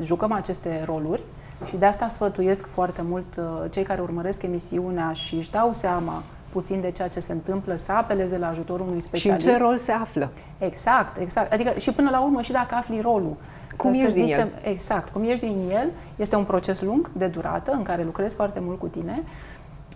jucăm 0.03 0.33
aceste 0.33 0.83
roluri 0.85 1.23
și 1.65 1.77
de 1.77 1.87
asta 1.87 2.09
sfătuiesc 2.09 2.67
foarte 2.67 3.03
mult 3.03 3.37
uh, 3.37 3.45
cei 3.71 3.83
care 3.83 4.01
urmăresc 4.01 4.43
emisiunea 4.43 5.13
și 5.13 5.35
își 5.35 5.51
dau 5.51 5.73
seama 5.73 6.23
puțin 6.59 6.81
de 6.81 6.91
ceea 6.91 7.09
ce 7.09 7.21
se 7.21 7.33
întâmplă, 7.33 7.75
să 7.75 7.93
apeleze 7.93 8.39
la 8.39 8.49
ajutorul 8.49 8.87
unui 8.87 9.01
specialist. 9.01 9.47
Și 9.47 9.53
în 9.53 9.59
ce 9.59 9.63
rol 9.63 9.79
se 9.79 9.93
află. 9.93 10.31
Exact, 10.59 11.17
exact. 11.17 11.53
Adică 11.53 11.79
și 11.79 11.91
până 11.93 12.11
la 12.11 12.21
urmă 12.21 12.41
și 12.41 12.53
dacă 12.53 12.75
afli 12.75 13.01
rolul. 13.01 13.37
Cum 13.77 13.93
ești 13.93 14.13
din 14.13 14.25
zicem, 14.25 14.49
el. 14.63 14.71
Exact, 14.71 15.09
cum 15.09 15.23
ești 15.23 15.47
din 15.47 15.71
el. 15.71 15.89
Este 16.17 16.37
un 16.37 16.45
proces 16.45 16.81
lung, 16.81 17.11
de 17.13 17.27
durată, 17.27 17.73
în 17.73 17.83
care 17.83 18.03
lucrezi 18.05 18.35
foarte 18.35 18.61
mult 18.61 18.79
cu 18.79 18.87
tine. 18.87 19.23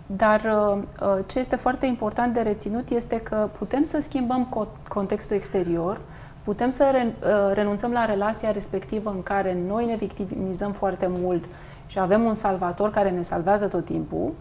Dar 0.05 0.41
uh, 0.43 0.77
uh, 1.01 1.23
ce 1.25 1.39
este 1.39 1.55
foarte 1.55 1.85
important 1.85 2.33
de 2.33 2.41
reținut 2.41 2.89
este 2.89 3.19
că 3.19 3.49
putem 3.57 3.83
să 3.83 3.97
schimbăm 4.01 4.67
contextul 4.87 5.35
exterior, 5.35 6.01
putem 6.43 6.69
să 6.69 6.83
uh, 6.93 7.53
renunțăm 7.53 7.91
la 7.91 8.05
relația 8.05 8.51
respectivă 8.51 9.09
în 9.09 9.23
care 9.23 9.57
noi 9.67 9.85
ne 9.85 9.95
victimizăm 9.95 10.71
foarte 10.71 11.07
mult 11.09 11.43
și 11.85 11.99
avem 11.99 12.23
un 12.23 12.33
salvator 12.33 12.89
care 12.89 13.09
ne 13.09 13.21
salvează 13.21 13.67
tot 13.67 13.85
timpul 13.85 14.31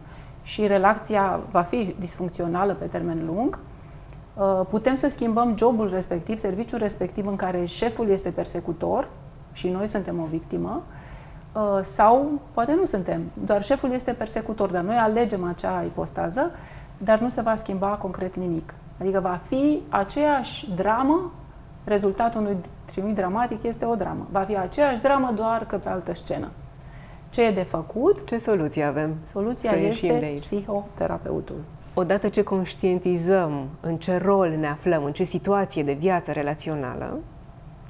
și 0.42 0.66
relația 0.66 1.40
va 1.50 1.62
fi 1.62 1.94
disfuncțională 1.98 2.74
pe 2.74 2.84
termen 2.84 3.26
lung, 3.26 3.58
uh, 4.34 4.60
putem 4.68 4.94
să 4.94 5.08
schimbăm 5.08 5.56
jobul 5.56 5.90
respectiv, 5.90 6.38
serviciul 6.38 6.78
respectiv 6.78 7.26
în 7.26 7.36
care 7.36 7.64
șeful 7.64 8.08
este 8.08 8.30
persecutor 8.30 9.08
și 9.52 9.68
noi 9.68 9.86
suntem 9.86 10.20
o 10.20 10.24
victimă, 10.30 10.82
uh, 11.52 11.78
sau 11.82 12.40
poate 12.52 12.74
nu 12.74 12.84
suntem, 12.84 13.22
doar 13.44 13.62
șeful 13.62 13.92
este 13.92 14.12
persecutor, 14.12 14.70
dar 14.70 14.82
noi 14.82 14.96
alegem 14.96 15.44
acea 15.44 15.82
ipostază, 15.82 16.50
dar 16.98 17.18
nu 17.18 17.28
se 17.28 17.40
va 17.40 17.54
schimba 17.54 17.88
concret 17.88 18.36
nimic. 18.36 18.74
Adică 19.00 19.20
va 19.20 19.40
fi 19.48 19.82
aceeași 19.88 20.70
dramă, 20.74 21.32
rezultatul 21.84 22.40
unui 22.40 22.56
triunghi 22.84 23.14
dramatic 23.14 23.62
este 23.62 23.84
o 23.84 23.94
dramă. 23.94 24.26
Va 24.30 24.40
fi 24.40 24.56
aceeași 24.56 25.00
dramă, 25.00 25.32
doar 25.36 25.66
că 25.66 25.76
pe 25.76 25.88
altă 25.88 26.14
scenă. 26.14 26.48
Ce 27.30 27.42
e 27.42 27.50
de 27.50 27.62
făcut? 27.62 28.26
Ce 28.26 28.38
soluție 28.38 28.82
avem? 28.82 29.16
Soluția 29.22 29.70
este 29.70 30.32
psihoterapeutul. 30.34 31.56
Odată 31.94 32.28
ce 32.28 32.42
conștientizăm 32.42 33.68
în 33.80 33.96
ce 33.96 34.16
rol 34.16 34.48
ne 34.58 34.66
aflăm, 34.66 35.04
în 35.04 35.12
ce 35.12 35.24
situație 35.24 35.82
de 35.82 35.92
viață 35.92 36.32
relațională, 36.32 37.18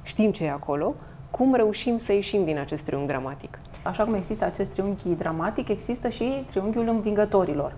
știm 0.03 0.31
ce 0.31 0.43
e 0.43 0.51
acolo, 0.51 0.93
cum 1.31 1.55
reușim 1.55 1.97
să 1.97 2.13
ieșim 2.13 2.45
din 2.45 2.57
acest 2.57 2.83
triunghi 2.83 3.07
dramatic? 3.07 3.59
Așa 3.83 4.03
cum 4.03 4.13
există 4.13 4.45
acest 4.45 4.71
triunghi 4.71 5.09
dramatic, 5.17 5.67
există 5.67 6.09
și 6.09 6.43
triunghiul 6.49 6.87
învingătorilor, 6.87 7.73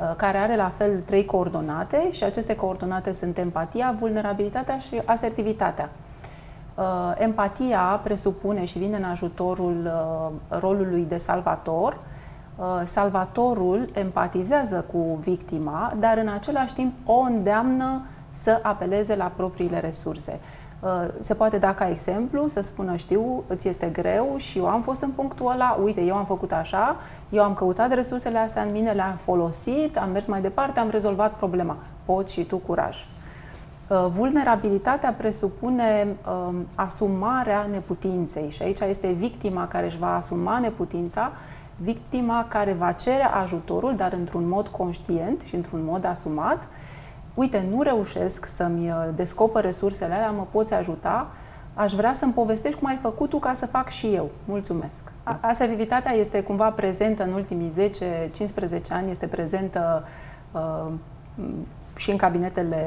uh, 0.00 0.14
care 0.16 0.38
are 0.38 0.56
la 0.56 0.72
fel 0.76 1.00
trei 1.00 1.24
coordonate 1.24 2.10
și 2.10 2.24
aceste 2.24 2.56
coordonate 2.56 3.12
sunt 3.12 3.38
empatia, 3.38 3.96
vulnerabilitatea 3.98 4.78
și 4.78 5.02
asertivitatea. 5.04 5.90
Uh, 6.76 7.12
empatia 7.18 8.00
presupune 8.02 8.64
și 8.64 8.78
vine 8.78 8.96
în 8.96 9.04
ajutorul 9.04 9.76
uh, 9.84 10.58
rolului 10.60 11.04
de 11.08 11.16
salvator. 11.16 11.96
Uh, 12.56 12.64
salvatorul 12.84 13.88
empatizează 13.92 14.84
cu 14.92 15.18
victima, 15.20 15.92
dar 15.98 16.18
în 16.18 16.28
același 16.28 16.74
timp 16.74 16.92
o 17.04 17.18
îndeamnă 17.18 18.02
să 18.28 18.58
apeleze 18.62 19.16
la 19.16 19.32
propriile 19.36 19.80
resurse. 19.80 20.40
Se 21.20 21.34
poate 21.34 21.58
da 21.58 21.74
ca 21.74 21.88
exemplu 21.88 22.46
să 22.46 22.60
spună, 22.60 22.96
știu, 22.96 23.44
îți 23.46 23.68
este 23.68 23.86
greu 23.86 24.34
și 24.36 24.58
eu 24.58 24.66
am 24.66 24.82
fost 24.82 25.02
în 25.02 25.10
punctul 25.10 25.50
ăla, 25.50 25.78
uite, 25.82 26.00
eu 26.00 26.14
am 26.14 26.24
făcut 26.24 26.52
așa, 26.52 26.96
eu 27.28 27.42
am 27.42 27.54
căutat 27.54 27.94
resursele 27.94 28.38
astea 28.38 28.62
în 28.62 28.72
mine, 28.72 28.90
le-am 28.90 29.14
folosit, 29.14 29.98
am 29.98 30.10
mers 30.10 30.26
mai 30.26 30.40
departe, 30.40 30.80
am 30.80 30.90
rezolvat 30.90 31.32
problema. 31.32 31.76
Poți 32.04 32.32
și 32.32 32.44
tu 32.44 32.56
curaj. 32.56 33.06
Uh, 33.88 34.06
vulnerabilitatea 34.08 35.12
presupune 35.12 36.16
uh, 36.26 36.54
asumarea 36.74 37.68
neputinței 37.70 38.50
și 38.50 38.62
aici 38.62 38.80
este 38.80 39.12
victima 39.12 39.68
care 39.68 39.86
își 39.86 39.98
va 39.98 40.16
asuma 40.16 40.58
neputința, 40.58 41.32
victima 41.76 42.46
care 42.48 42.72
va 42.72 42.92
cere 42.92 43.22
ajutorul, 43.22 43.94
dar 43.94 44.12
într-un 44.12 44.48
mod 44.48 44.68
conștient 44.68 45.40
și 45.40 45.54
într-un 45.54 45.84
mod 45.84 46.04
asumat. 46.04 46.68
Uite, 47.34 47.66
nu 47.70 47.82
reușesc 47.82 48.44
să-mi 48.44 48.90
uh, 48.90 49.08
descoper 49.14 49.64
resursele 49.64 50.14
alea, 50.14 50.30
mă 50.30 50.46
poți 50.50 50.74
ajuta, 50.74 51.30
aș 51.74 51.92
vrea 51.92 52.12
să-mi 52.12 52.32
povestești 52.32 52.78
cum 52.78 52.88
ai 52.88 52.96
făcut 52.96 53.28
tu 53.28 53.38
ca 53.38 53.54
să 53.54 53.66
fac 53.66 53.88
și 53.88 54.06
eu. 54.06 54.30
Mulțumesc. 54.44 55.12
Asertivitatea 55.40 56.12
este 56.12 56.42
cumva 56.42 56.70
prezentă 56.70 57.22
în 57.22 57.32
ultimii 57.32 57.72
10-15 58.78 58.80
ani, 58.90 59.10
este 59.10 59.26
prezentă 59.26 60.04
uh, 60.52 60.92
și 61.96 62.10
în 62.10 62.16
cabinetele 62.16 62.84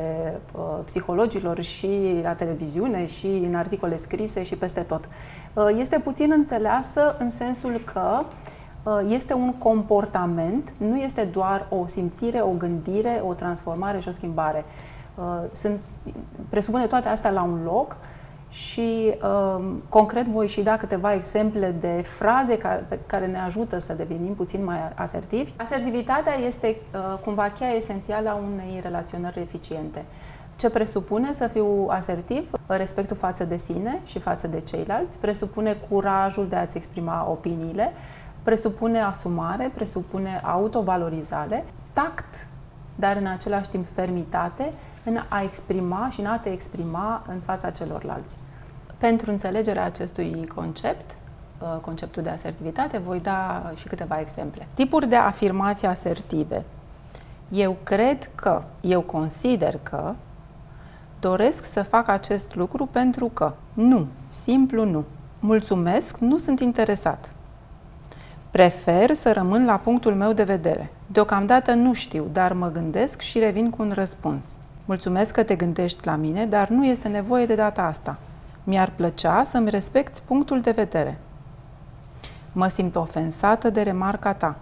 uh, 0.54 0.62
psihologilor, 0.86 1.62
și 1.62 2.20
la 2.24 2.34
televiziune, 2.34 3.06
și 3.06 3.26
în 3.26 3.56
articole 3.56 3.98
scrise, 3.98 4.44
și 4.44 4.56
peste 4.56 4.82
tot. 4.82 5.10
Uh, 5.54 5.68
este 5.78 6.00
puțin 6.00 6.32
înțeleasă 6.32 7.16
în 7.20 7.30
sensul 7.30 7.82
că 7.94 8.22
uh, 8.84 9.00
este 9.10 9.34
un 9.34 9.54
comportament, 9.54 10.74
nu 10.78 10.98
este 10.98 11.24
doar 11.24 11.68
o 11.70 11.88
simțire, 11.88 12.40
o 12.40 12.52
gândire, 12.58 13.22
o 13.28 13.34
transformare 13.34 14.00
și 14.00 14.08
o 14.08 14.12
schimbare. 14.12 14.66
Uh, 15.16 15.24
sunt, 15.54 15.80
presupune 16.50 16.86
toate 16.86 17.08
astea 17.08 17.30
la 17.30 17.44
un 17.44 17.64
loc 17.64 17.98
și 18.50 19.14
uh, 19.24 19.64
concret 19.90 20.28
voi 20.28 20.48
și 20.48 20.62
da 20.62 20.78
câteva 20.78 21.14
exemple 21.14 21.76
de 21.80 22.02
fraze 22.06 22.58
care, 22.58 22.86
pe 22.88 23.00
care 23.06 23.26
ne 23.26 23.40
ajută 23.40 23.78
să 23.78 23.94
devenim 23.94 24.34
puțin 24.34 24.64
mai 24.64 24.78
asertivi. 24.96 25.52
Asertivitatea 25.58 26.34
este 26.36 26.76
uh, 26.94 27.20
cumva 27.20 27.48
cheia 27.48 27.72
esențială 27.72 28.30
a 28.30 28.40
unei 28.54 28.80
relaționări 28.84 29.40
eficiente. 29.40 30.06
Ce 30.56 30.70
presupune 30.70 31.34
să 31.34 31.48
fiu 31.48 31.88
asertiv? 31.90 32.50
Respectul 32.68 33.16
față 33.16 33.44
de 33.44 33.56
sine 33.56 34.02
și 34.06 34.20
față 34.20 34.48
de 34.48 34.60
ceilalți, 34.60 35.18
presupune 35.18 35.78
curajul 35.90 36.48
de 36.48 36.56
a-ți 36.56 36.78
exprima 36.78 37.28
opiniile, 37.30 37.94
presupune 38.44 39.02
asumare, 39.02 39.72
presupune 39.74 40.42
autovalorizare, 40.44 41.66
tact, 41.94 42.48
dar 43.00 43.16
în 43.18 43.26
același 43.26 43.70
timp 43.70 43.88
fermitate, 43.94 44.74
în 45.04 45.20
a 45.30 45.42
exprima 45.42 46.10
și 46.12 46.20
în 46.20 46.26
a 46.26 46.38
te 46.38 46.50
exprima 46.52 47.24
în 47.28 47.40
fața 47.40 47.70
celorlalți. 47.70 48.38
Pentru 48.98 49.32
înțelegerea 49.32 49.84
acestui 49.84 50.48
concept, 50.56 51.16
uh, 51.62 51.80
conceptul 51.82 52.24
de 52.24 52.30
asertivitate, 52.30 52.98
voi 52.98 53.20
da 53.20 53.72
și 53.76 53.88
câteva 53.88 54.20
exemple. 54.20 54.68
Tipuri 54.74 55.08
de 55.08 55.16
afirmații 55.16 55.88
asertive. 55.88 56.66
Eu 57.50 57.78
cred 57.84 58.32
că, 58.36 58.64
eu 58.82 59.02
consider 59.02 59.80
că, 59.84 60.14
doresc 61.20 61.66
să 61.66 61.84
fac 61.84 62.08
acest 62.08 62.56
lucru 62.56 62.86
pentru 62.86 63.26
că. 63.26 63.54
Nu, 63.74 64.08
simplu 64.28 64.86
nu. 64.86 65.06
Mulțumesc, 65.40 66.18
nu 66.18 66.38
sunt 66.38 66.60
interesat. 66.60 67.34
Prefer 68.52 69.14
să 69.14 69.32
rămân 69.32 69.66
la 69.66 69.78
punctul 69.78 70.16
meu 70.16 70.34
de 70.34 70.44
vedere. 70.44 70.92
Deocamdată 71.08 71.74
nu 71.74 71.94
știu, 71.94 72.28
dar 72.32 72.54
mă 72.54 72.72
gândesc 72.72 73.22
și 73.22 73.40
revin 73.40 73.70
cu 73.70 73.82
un 73.82 73.92
răspuns. 73.94 74.58
Mulțumesc 74.86 75.34
că 75.34 75.44
te 75.44 75.56
gândești 75.56 76.06
la 76.06 76.16
mine, 76.16 76.46
dar 76.46 76.68
nu 76.68 76.86
este 76.86 77.08
nevoie 77.08 77.46
de 77.46 77.56
data 77.56 77.82
asta. 77.82 78.18
Mi-ar 78.64 78.92
plăcea 78.96 79.44
să-mi 79.44 79.70
respecti 79.70 80.22
punctul 80.26 80.62
de 80.62 80.72
vedere. 80.72 81.18
Mă 82.52 82.68
simt 82.68 82.96
ofensată 82.96 83.70
de 83.70 83.82
remarca 83.82 84.34
ta. 84.34 84.56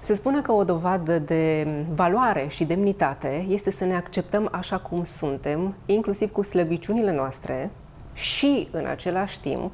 Se 0.00 0.14
spune 0.14 0.40
că 0.40 0.52
o 0.52 0.64
dovadă 0.64 1.18
de 1.18 1.66
valoare 1.94 2.46
și 2.48 2.64
demnitate 2.64 3.46
este 3.48 3.70
să 3.70 3.84
ne 3.84 3.96
acceptăm 3.96 4.48
așa 4.52 4.78
cum 4.78 5.04
suntem, 5.04 5.74
inclusiv 5.86 6.32
cu 6.32 6.42
slăbiciunile 6.42 7.14
noastre 7.14 7.70
și, 8.12 8.68
în 8.70 8.86
același 8.86 9.40
timp, 9.40 9.72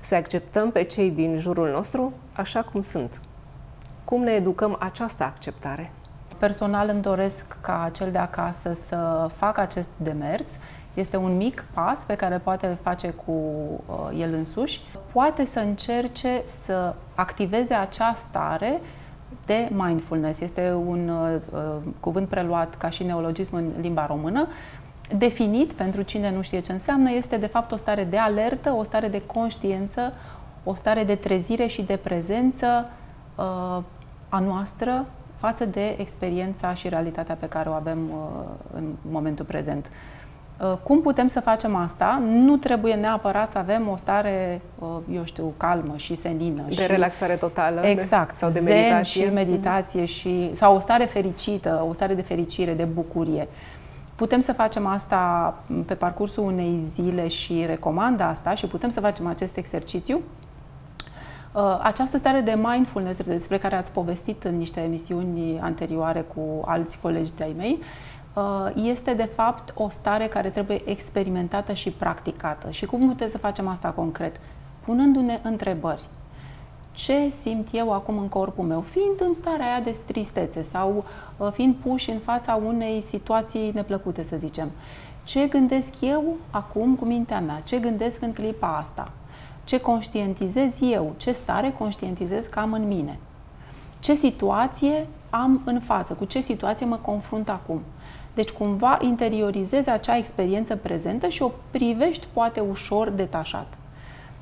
să 0.00 0.14
acceptăm 0.14 0.70
pe 0.70 0.82
cei 0.82 1.10
din 1.10 1.38
jurul 1.38 1.70
nostru 1.70 2.12
așa 2.32 2.62
cum 2.62 2.80
sunt. 2.80 3.20
Cum 4.04 4.22
ne 4.22 4.30
educăm 4.30 4.76
această 4.80 5.24
acceptare? 5.24 5.92
Personal 6.38 6.88
îmi 6.88 7.02
doresc 7.02 7.56
ca 7.60 7.90
cel 7.92 8.10
de 8.10 8.18
acasă 8.18 8.72
să 8.84 9.30
facă 9.36 9.60
acest 9.60 9.88
demers. 9.96 10.58
Este 10.94 11.16
un 11.16 11.36
mic 11.36 11.64
pas 11.74 11.98
pe 12.04 12.14
care 12.14 12.38
poate 12.38 12.78
face 12.82 13.10
cu 13.10 13.32
uh, 13.32 14.20
el 14.20 14.34
însuși. 14.34 14.80
Poate 15.12 15.44
să 15.44 15.58
încerce 15.60 16.42
să 16.44 16.94
activeze 17.14 17.74
acea 17.74 18.12
stare 18.14 18.80
de 19.46 19.68
mindfulness. 19.72 20.40
Este 20.40 20.72
un 20.72 21.08
uh, 21.08 21.40
uh 21.52 21.76
cuvânt 22.00 22.28
preluat 22.28 22.74
ca 22.74 22.90
și 22.90 23.02
neologism 23.02 23.56
în 23.56 23.70
limba 23.80 24.06
română. 24.06 24.48
Definit, 25.16 25.72
pentru 25.72 26.02
cine 26.02 26.30
nu 26.30 26.42
știe 26.42 26.60
ce 26.60 26.72
înseamnă, 26.72 27.10
este 27.10 27.36
de 27.36 27.46
fapt 27.46 27.72
o 27.72 27.76
stare 27.76 28.04
de 28.04 28.18
alertă, 28.18 28.72
o 28.72 28.82
stare 28.82 29.08
de 29.08 29.22
conștiință, 29.26 30.12
o 30.64 30.74
stare 30.74 31.04
de 31.04 31.14
trezire 31.14 31.66
și 31.66 31.82
de 31.82 31.96
prezență 31.96 32.90
uh, 33.34 33.82
a 34.28 34.38
noastră 34.38 35.06
față 35.36 35.64
de 35.64 35.96
experiența 35.98 36.74
și 36.74 36.88
realitatea 36.88 37.34
pe 37.34 37.48
care 37.48 37.68
o 37.68 37.72
avem 37.72 37.98
uh, 38.10 38.44
în 38.74 38.84
momentul 39.10 39.44
prezent. 39.44 39.86
Uh, 40.60 40.76
cum 40.82 41.00
putem 41.00 41.26
să 41.26 41.40
facem 41.40 41.76
asta? 41.76 42.22
Nu 42.28 42.56
trebuie 42.56 42.94
neapărat 42.94 43.50
să 43.50 43.58
avem 43.58 43.88
o 43.88 43.96
stare, 43.96 44.60
uh, 44.78 44.88
eu 45.14 45.24
știu, 45.24 45.52
calmă 45.56 45.94
și 45.96 46.14
senină. 46.14 46.62
De 46.68 46.74
și, 46.74 46.86
relaxare 46.86 47.36
totală. 47.36 47.80
Exact. 47.80 48.30
De, 48.30 48.36
sau 48.36 48.50
de 48.50 48.60
meditație. 48.60 49.22
și 49.22 49.32
meditație 49.32 50.04
și, 50.04 50.50
sau 50.52 50.76
o 50.76 50.80
stare 50.80 51.04
fericită, 51.04 51.84
o 51.88 51.92
stare 51.92 52.14
de 52.14 52.22
fericire, 52.22 52.72
de 52.72 52.84
bucurie. 52.84 53.48
Putem 54.22 54.40
să 54.40 54.52
facem 54.52 54.86
asta 54.86 55.54
pe 55.86 55.94
parcursul 55.94 56.44
unei 56.44 56.78
zile 56.78 57.28
și 57.28 57.64
recomand 57.66 58.20
asta 58.20 58.54
și 58.54 58.66
putem 58.66 58.88
să 58.88 59.00
facem 59.00 59.26
acest 59.26 59.56
exercițiu 59.56 60.20
Uh, 61.52 61.78
această 61.82 62.16
stare 62.16 62.40
de 62.40 62.58
mindfulness 62.62 63.22
despre 63.22 63.58
care 63.58 63.76
ați 63.76 63.90
povestit 63.90 64.44
în 64.44 64.56
niște 64.56 64.80
emisiuni 64.80 65.60
anterioare 65.60 66.20
cu 66.20 66.62
alți 66.64 66.98
colegi 66.98 67.32
de-ai 67.36 67.54
mei, 67.56 67.78
uh, 68.34 68.70
este 68.74 69.14
de 69.14 69.28
fapt 69.34 69.72
o 69.74 69.88
stare 69.88 70.26
care 70.26 70.48
trebuie 70.48 70.82
experimentată 70.84 71.72
și 71.72 71.90
practicată. 71.90 72.70
Și 72.70 72.86
cum 72.86 73.08
putem 73.08 73.28
să 73.28 73.38
facem 73.38 73.68
asta 73.68 73.88
concret? 73.90 74.36
Punându-ne 74.84 75.40
întrebări. 75.42 76.06
Ce 76.92 77.28
simt 77.28 77.68
eu 77.72 77.92
acum 77.92 78.18
în 78.18 78.28
corpul 78.28 78.64
meu? 78.64 78.80
Fiind 78.80 79.20
în 79.20 79.34
starea 79.34 79.66
aia 79.66 79.80
de 79.80 79.98
tristețe 80.06 80.62
sau 80.62 81.04
uh, 81.36 81.48
fiind 81.52 81.74
puși 81.74 82.10
în 82.10 82.18
fața 82.18 82.60
unei 82.66 83.00
situații 83.00 83.70
neplăcute, 83.74 84.22
să 84.22 84.36
zicem. 84.36 84.70
Ce 85.24 85.46
gândesc 85.46 85.94
eu 86.00 86.36
acum 86.50 86.94
cu 86.94 87.04
mintea 87.04 87.40
mea? 87.40 87.60
Ce 87.64 87.78
gândesc 87.78 88.22
în 88.22 88.32
clipa 88.32 88.76
asta? 88.76 89.12
ce 89.64 89.80
conștientizez 89.80 90.78
eu, 90.80 91.14
ce 91.16 91.32
stare 91.32 91.74
conștientizez 91.78 92.46
că 92.46 92.58
am 92.58 92.72
în 92.72 92.86
mine. 92.86 93.18
ce 94.00 94.14
situație 94.14 95.06
am 95.30 95.62
în 95.64 95.80
față, 95.80 96.12
cu 96.12 96.24
ce 96.24 96.40
situație 96.40 96.86
mă 96.86 96.96
confrunt 96.96 97.48
acum. 97.48 97.82
Deci 98.34 98.50
cumva 98.50 98.98
interiorizezi 99.00 99.90
acea 99.90 100.16
experiență 100.16 100.76
prezentă 100.76 101.28
și 101.28 101.42
o 101.42 101.50
privești 101.70 102.26
poate 102.32 102.60
ușor 102.60 103.08
detașat. 103.08 103.78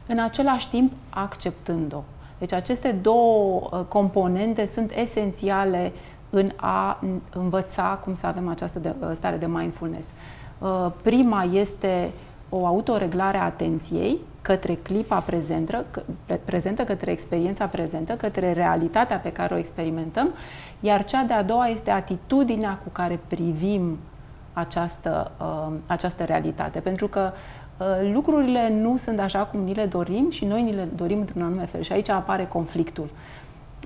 În 0.07 0.19
același 0.19 0.69
timp 0.69 0.93
acceptând-o. 1.11 2.03
Deci 2.41 2.53
aceste 2.53 2.93
două 2.93 3.69
uh, 3.71 3.81
componente 3.89 4.65
sunt 4.65 4.93
esențiale 4.95 5.93
în 6.31 6.51
a 6.57 7.01
învăța 7.33 8.01
cum 8.05 8.15
să 8.15 8.27
avem 8.27 8.49
această 8.49 8.97
uh, 9.01 9.09
stare 9.13 9.37
de 9.37 9.47
mindfulness. 9.47 10.09
Uh, 10.59 10.87
prima 11.03 11.43
este 11.43 12.11
o 12.49 12.67
autoreglare 12.67 13.39
a 13.39 13.45
atenției 13.45 14.19
către 14.43 14.75
clipa 14.75 15.21
prezentă, 15.21 15.85
prezentă, 16.45 16.85
către 16.85 17.11
experiența 17.11 17.67
prezentă, 17.67 18.13
către 18.13 18.53
realitatea 18.53 19.17
pe 19.17 19.33
care 19.33 19.55
o 19.55 19.59
experimentăm, 19.59 20.31
iar 20.81 21.05
cea 21.05 21.23
de-a 21.23 21.43
doua 21.43 21.67
este 21.67 21.91
atitudinea 21.91 22.79
cu 22.83 22.89
care 22.93 23.21
privim 23.27 23.99
această, 24.53 25.31
uh, 25.41 25.73
această 25.87 26.25
realitate. 26.25 26.81
Pentru 26.81 27.09
că 27.09 27.33
uh, 27.33 27.39
lucrurile 28.13 28.69
nu 28.81 28.97
sunt 28.97 29.19
așa 29.19 29.39
cum 29.39 29.61
ni 29.61 29.75
le 29.75 29.85
dorim 29.85 30.31
și 30.31 30.45
noi 30.45 30.63
ni 30.63 30.73
le 30.73 30.89
dorim 30.95 31.19
într-un 31.19 31.43
anume 31.43 31.67
fel. 31.67 31.83
Și 31.83 31.93
aici 31.93 32.09
apare 32.09 32.47
conflictul. 32.47 33.09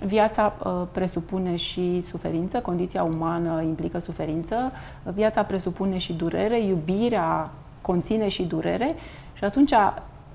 Viața 0.07 0.55
uh, 0.65 0.83
presupune 0.93 1.57
și 1.57 2.01
suferință, 2.01 2.61
condiția 2.61 3.03
umană 3.03 3.63
implică 3.63 3.99
suferință, 3.99 4.73
viața 5.13 5.43
presupune 5.43 5.99
și 5.99 6.13
durere, 6.13 6.65
iubirea 6.65 7.51
conține 7.81 8.29
și 8.29 8.43
durere 8.43 8.95
și 9.33 9.45
atunci 9.45 9.73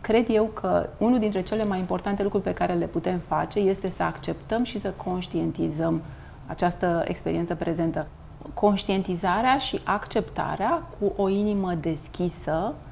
cred 0.02 0.30
eu 0.30 0.46
că 0.46 0.90
unul 0.98 1.20
dintre 1.20 1.42
cele 1.42 1.64
mai 1.64 1.80
importante 1.80 2.24
lucruri 2.24 2.44
pe 2.44 2.54
care 2.54 2.74
le 2.74 2.86
putem 2.86 3.22
face 3.28 3.60
este 3.60 3.90
să 3.90 4.04
acceptăm 4.04 4.64
și 4.64 4.80
să 4.80 4.94
conștientizăm 4.98 6.02
această 6.46 7.04
experiență 7.08 7.56
prezentă. 7.56 8.08
Conștientizarea 8.54 9.58
și 9.58 9.82
acceptarea 9.84 10.84
cu 11.00 11.14
o 11.22 11.30
inimă 11.30 11.74
deschisă, 11.74 12.74
uh, 12.74 12.89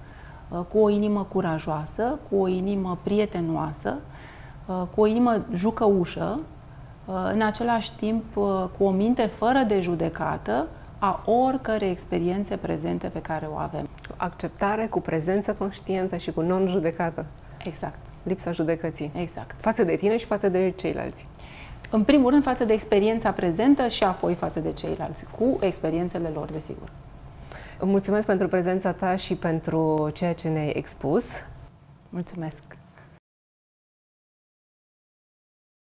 cu 0.49 0.77
o 0.77 0.89
inimă 0.89 1.27
curajoasă, 1.31 2.19
cu 2.29 2.35
o 2.35 2.47
inimă 2.47 2.97
prietenoasă, 3.03 3.95
uh, 4.65 4.81
cu 4.95 5.01
o 5.01 5.05
inimă 5.05 5.45
jucăușă, 5.53 6.39
uh, 7.05 7.15
în 7.33 7.41
același 7.41 7.95
timp 7.95 8.23
cu 8.77 8.83
o 8.83 8.89
minte 8.89 9.25
fără 9.25 9.63
de 9.67 9.79
judecată 9.81 10.67
a 10.99 11.23
oricărei 11.25 11.89
experiențe 11.89 12.55
prezente 12.55 13.07
pe 13.07 13.21
care 13.21 13.49
o 13.53 13.57
avem. 13.57 13.89
Acceptare 14.17 14.87
cu 14.87 15.01
prezență 15.01 15.53
conștientă 15.53 16.17
și 16.17 16.31
cu 16.31 16.41
non-judecată. 16.41 17.25
Exact. 17.63 17.99
Lipsa 18.23 18.51
judecății. 18.51 19.11
Exact. 19.15 19.55
Față 19.59 19.83
de 19.83 19.95
tine 19.95 20.17
și 20.17 20.25
față 20.25 20.49
de 20.49 20.73
ceilalți. 20.77 21.25
În 21.89 22.03
primul 22.03 22.29
rând 22.29 22.43
față 22.43 22.65
de 22.65 22.73
experiența 22.73 23.31
prezentă 23.31 23.87
și 23.87 24.03
apoi 24.03 24.33
față 24.33 24.59
de 24.59 24.73
ceilalți, 24.73 25.25
cu 25.37 25.57
experiențele 25.59 26.27
lor, 26.27 26.51
desigur. 26.51 26.89
Mulțumesc 27.81 28.27
pentru 28.27 28.47
prezența 28.47 28.91
ta 28.91 29.15
și 29.15 29.35
pentru 29.35 30.09
ceea 30.13 30.33
ce 30.33 30.49
ne-ai 30.49 30.69
expus. 30.75 31.29
Mulțumesc! 32.09 32.76